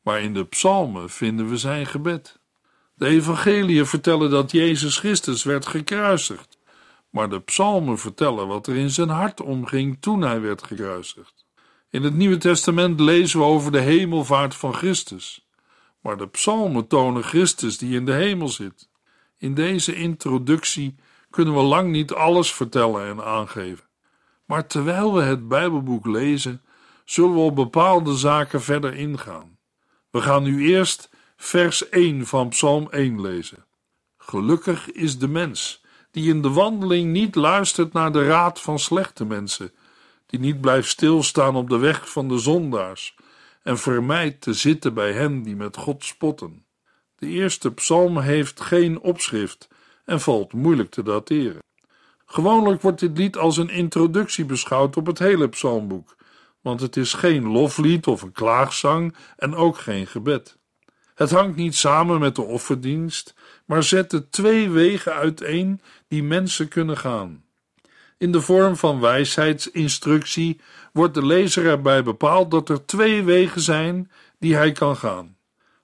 Maar 0.03 0.21
in 0.21 0.35
de 0.35 0.45
psalmen 0.45 1.11
vinden 1.11 1.49
we 1.49 1.57
zijn 1.57 1.87
gebed. 1.87 2.43
De 2.95 3.07
evangeliën 3.07 3.87
vertellen 3.87 4.31
dat 4.31 4.51
Jezus 4.51 4.99
Christus 4.99 5.43
werd 5.43 5.67
gekruisigd, 5.67 6.59
maar 7.11 7.31
de 7.31 7.41
psalmen 7.41 7.99
vertellen 7.99 8.47
wat 8.47 8.67
er 8.67 8.77
in 8.77 8.91
zijn 8.91 9.09
hart 9.09 9.41
omging 9.41 9.97
toen 10.01 10.23
hij 10.23 10.41
werd 10.41 10.63
gekruisigd. 10.63 11.47
In 11.91 12.03
het 12.03 12.15
Nieuwe 12.15 12.37
Testament 12.37 13.01
lezen 13.01 13.39
we 13.39 13.45
over 13.45 13.73
de 13.73 13.81
hemelvaart 13.81 14.55
van 14.55 14.75
Christus, 14.75 15.49
maar 16.01 16.17
de 16.17 16.29
psalmen 16.29 16.87
tonen 16.87 17.25
Christus 17.25 17.79
die 17.79 17.97
in 17.97 18.05
de 18.05 18.13
hemel 18.13 18.49
zit. 18.49 18.89
In 19.39 19.55
deze 19.55 19.95
introductie 19.95 20.95
kunnen 21.31 21.55
we 21.55 21.61
lang 21.61 21.91
niet 21.91 22.13
alles 22.13 22.53
vertellen 22.53 23.07
en 23.07 23.25
aangeven. 23.25 23.85
Maar 24.45 24.67
terwijl 24.67 25.15
we 25.15 25.23
het 25.23 25.49
Bijbelboek 25.49 26.07
lezen, 26.07 26.63
zullen 27.05 27.35
we 27.35 27.41
op 27.41 27.55
bepaalde 27.55 28.17
zaken 28.17 28.63
verder 28.63 28.95
ingaan. 28.95 29.59
We 30.11 30.21
gaan 30.21 30.43
nu 30.43 30.69
eerst 30.69 31.11
vers 31.45 31.89
1 31.89 32.27
van 32.27 32.49
Psalm 32.49 32.89
1 32.91 33.21
lezen. 33.21 33.65
Gelukkig 34.17 34.93
is 34.93 35.19
de 35.19 35.29
mens 35.29 35.85
die 36.11 36.29
in 36.29 36.43
de 36.43 36.51
wandeling 36.51 37.13
niet 37.13 37.35
luistert 37.35 37.93
naar 37.93 38.13
de 38.13 38.27
raad 38.27 38.61
van 38.61 38.79
slechte 38.79 39.25
mensen, 39.25 39.73
die 40.27 40.41
niet 40.41 40.61
blijft 40.61 40.89
stilstaan 40.89 41.57
op 41.57 41.69
de 41.69 41.77
weg 41.77 42.11
van 42.11 42.29
de 42.29 42.39
zondaars 42.39 43.17
en 43.63 43.79
vermijdt 43.79 44.41
te 44.41 44.53
zitten 44.53 44.95
bij 44.95 45.13
hen 45.13 45.43
die 45.43 45.57
met 45.57 45.77
God 45.77 46.05
spotten. 46.05 46.67
De 47.17 47.27
eerste 47.27 47.73
psalm 47.73 48.19
heeft 48.19 48.61
geen 48.61 49.01
opschrift 49.01 49.69
en 50.05 50.21
valt 50.21 50.53
moeilijk 50.53 50.91
te 50.91 51.03
dateren. 51.03 51.63
Gewoonlijk 52.27 52.83
wordt 52.83 53.01
dit 53.01 53.19
lied 53.19 53.37
als 53.37 53.57
een 53.57 53.71
introductie 53.71 54.45
beschouwd 54.45 54.97
op 54.97 55.07
het 55.07 55.19
hele 55.19 55.49
psalmboek, 55.49 56.17
want 56.61 56.81
het 56.81 56.97
is 56.97 57.13
geen 57.13 57.47
loflied 57.47 58.07
of 58.07 58.23
een 58.23 58.33
klaagzang 58.33 59.17
en 59.37 59.55
ook 59.55 59.79
geen 59.79 60.07
gebed. 60.07 60.63
Het 61.15 61.31
hangt 61.31 61.57
niet 61.57 61.77
samen 61.77 62.21
met 62.21 62.35
de 62.35 62.43
offerdienst, 62.43 63.35
maar 63.65 63.83
zet 63.83 64.11
de 64.11 64.29
twee 64.29 64.71
wegen 64.71 65.15
uiteen 65.15 65.81
die 66.09 66.23
mensen 66.23 66.69
kunnen 66.69 66.97
gaan. 66.97 67.45
In 68.19 68.33
de 68.33 68.41
vorm 68.41 68.77
van 68.77 69.01
wijsheidsinstructie 69.01 70.61
wordt 70.93 71.15
de 71.15 71.27
lezer 71.27 71.67
erbij 71.67 72.03
bepaald 72.03 72.51
dat 72.51 72.69
er 72.69 72.87
twee 72.87 73.23
wegen 73.23 73.61
zijn 73.61 74.11
die 74.39 74.55
hij 74.55 74.73
kan 74.73 74.97
gaan. 74.97 75.37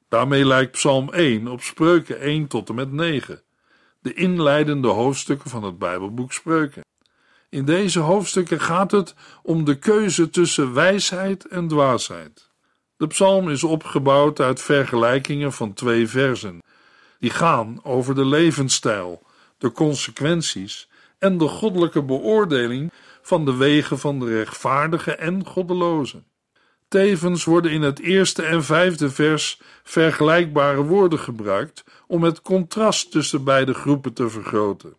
Daarmee 0.08 0.46
lijkt 0.46 0.72
Psalm 0.72 1.12
1 1.12 1.48
op 1.48 1.62
Spreuken 1.62 2.20
1 2.20 2.46
tot 2.46 2.68
en 2.68 2.74
met 2.74 2.92
9, 2.92 3.42
de 4.00 4.14
inleidende 4.14 4.88
hoofdstukken 4.88 5.50
van 5.50 5.62
het 5.62 5.78
Bijbelboek 5.78 6.32
Spreuken. 6.32 6.82
In 7.48 7.64
deze 7.64 7.98
hoofdstukken 7.98 8.60
gaat 8.60 8.90
het 8.90 9.14
om 9.42 9.64
de 9.64 9.78
keuze 9.78 10.30
tussen 10.30 10.74
wijsheid 10.74 11.46
en 11.46 11.68
dwaasheid. 11.68 12.49
De 13.00 13.06
psalm 13.06 13.48
is 13.48 13.64
opgebouwd 13.64 14.40
uit 14.40 14.60
vergelijkingen 14.62 15.52
van 15.52 15.72
twee 15.72 16.08
versen, 16.08 16.62
die 17.18 17.30
gaan 17.30 17.80
over 17.82 18.14
de 18.14 18.24
levensstijl, 18.24 19.22
de 19.58 19.72
consequenties 19.72 20.88
en 21.18 21.38
de 21.38 21.48
goddelijke 21.48 22.02
beoordeling 22.02 22.92
van 23.22 23.44
de 23.44 23.56
wegen 23.56 23.98
van 23.98 24.18
de 24.18 24.26
rechtvaardige 24.36 25.14
en 25.14 25.46
goddeloze. 25.46 26.22
Tevens 26.88 27.44
worden 27.44 27.70
in 27.70 27.82
het 27.82 27.98
eerste 27.98 28.42
en 28.42 28.64
vijfde 28.64 29.10
vers 29.10 29.60
vergelijkbare 29.82 30.82
woorden 30.82 31.18
gebruikt 31.18 31.84
om 32.06 32.22
het 32.22 32.42
contrast 32.42 33.10
tussen 33.10 33.44
beide 33.44 33.74
groepen 33.74 34.12
te 34.12 34.28
vergroten. 34.28 34.94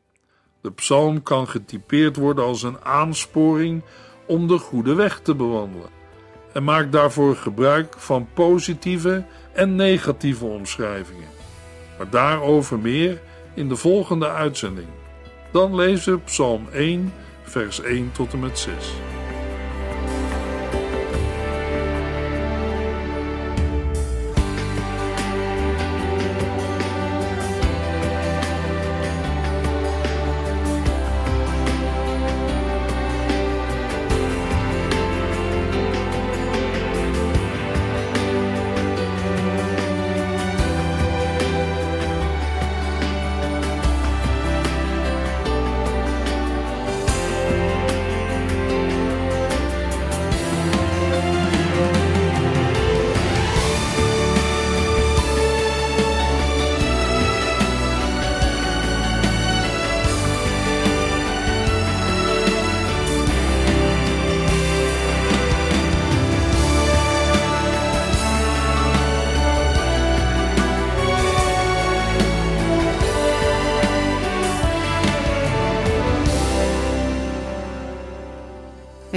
De 0.61 0.71
psalm 0.71 1.23
kan 1.23 1.47
getypeerd 1.47 2.15
worden 2.15 2.43
als 2.43 2.63
een 2.63 2.79
aansporing 2.83 3.83
om 4.27 4.47
de 4.47 4.57
goede 4.57 4.93
weg 4.93 5.19
te 5.19 5.35
bewandelen 5.35 6.00
en 6.53 6.63
maakt 6.63 6.91
daarvoor 6.91 7.35
gebruik 7.35 7.93
van 7.97 8.27
positieve 8.33 9.23
en 9.53 9.75
negatieve 9.75 10.45
omschrijvingen. 10.45 11.27
Maar 11.97 12.09
daarover 12.09 12.79
meer 12.79 13.21
in 13.53 13.69
de 13.69 13.75
volgende 13.75 14.29
uitzending. 14.29 14.87
Dan 15.51 15.75
lezen 15.75 16.13
we 16.13 16.19
Psalm 16.19 16.67
1, 16.73 17.13
vers 17.43 17.81
1 17.81 18.11
tot 18.11 18.33
en 18.33 18.39
met 18.39 18.59
6. 18.59 18.73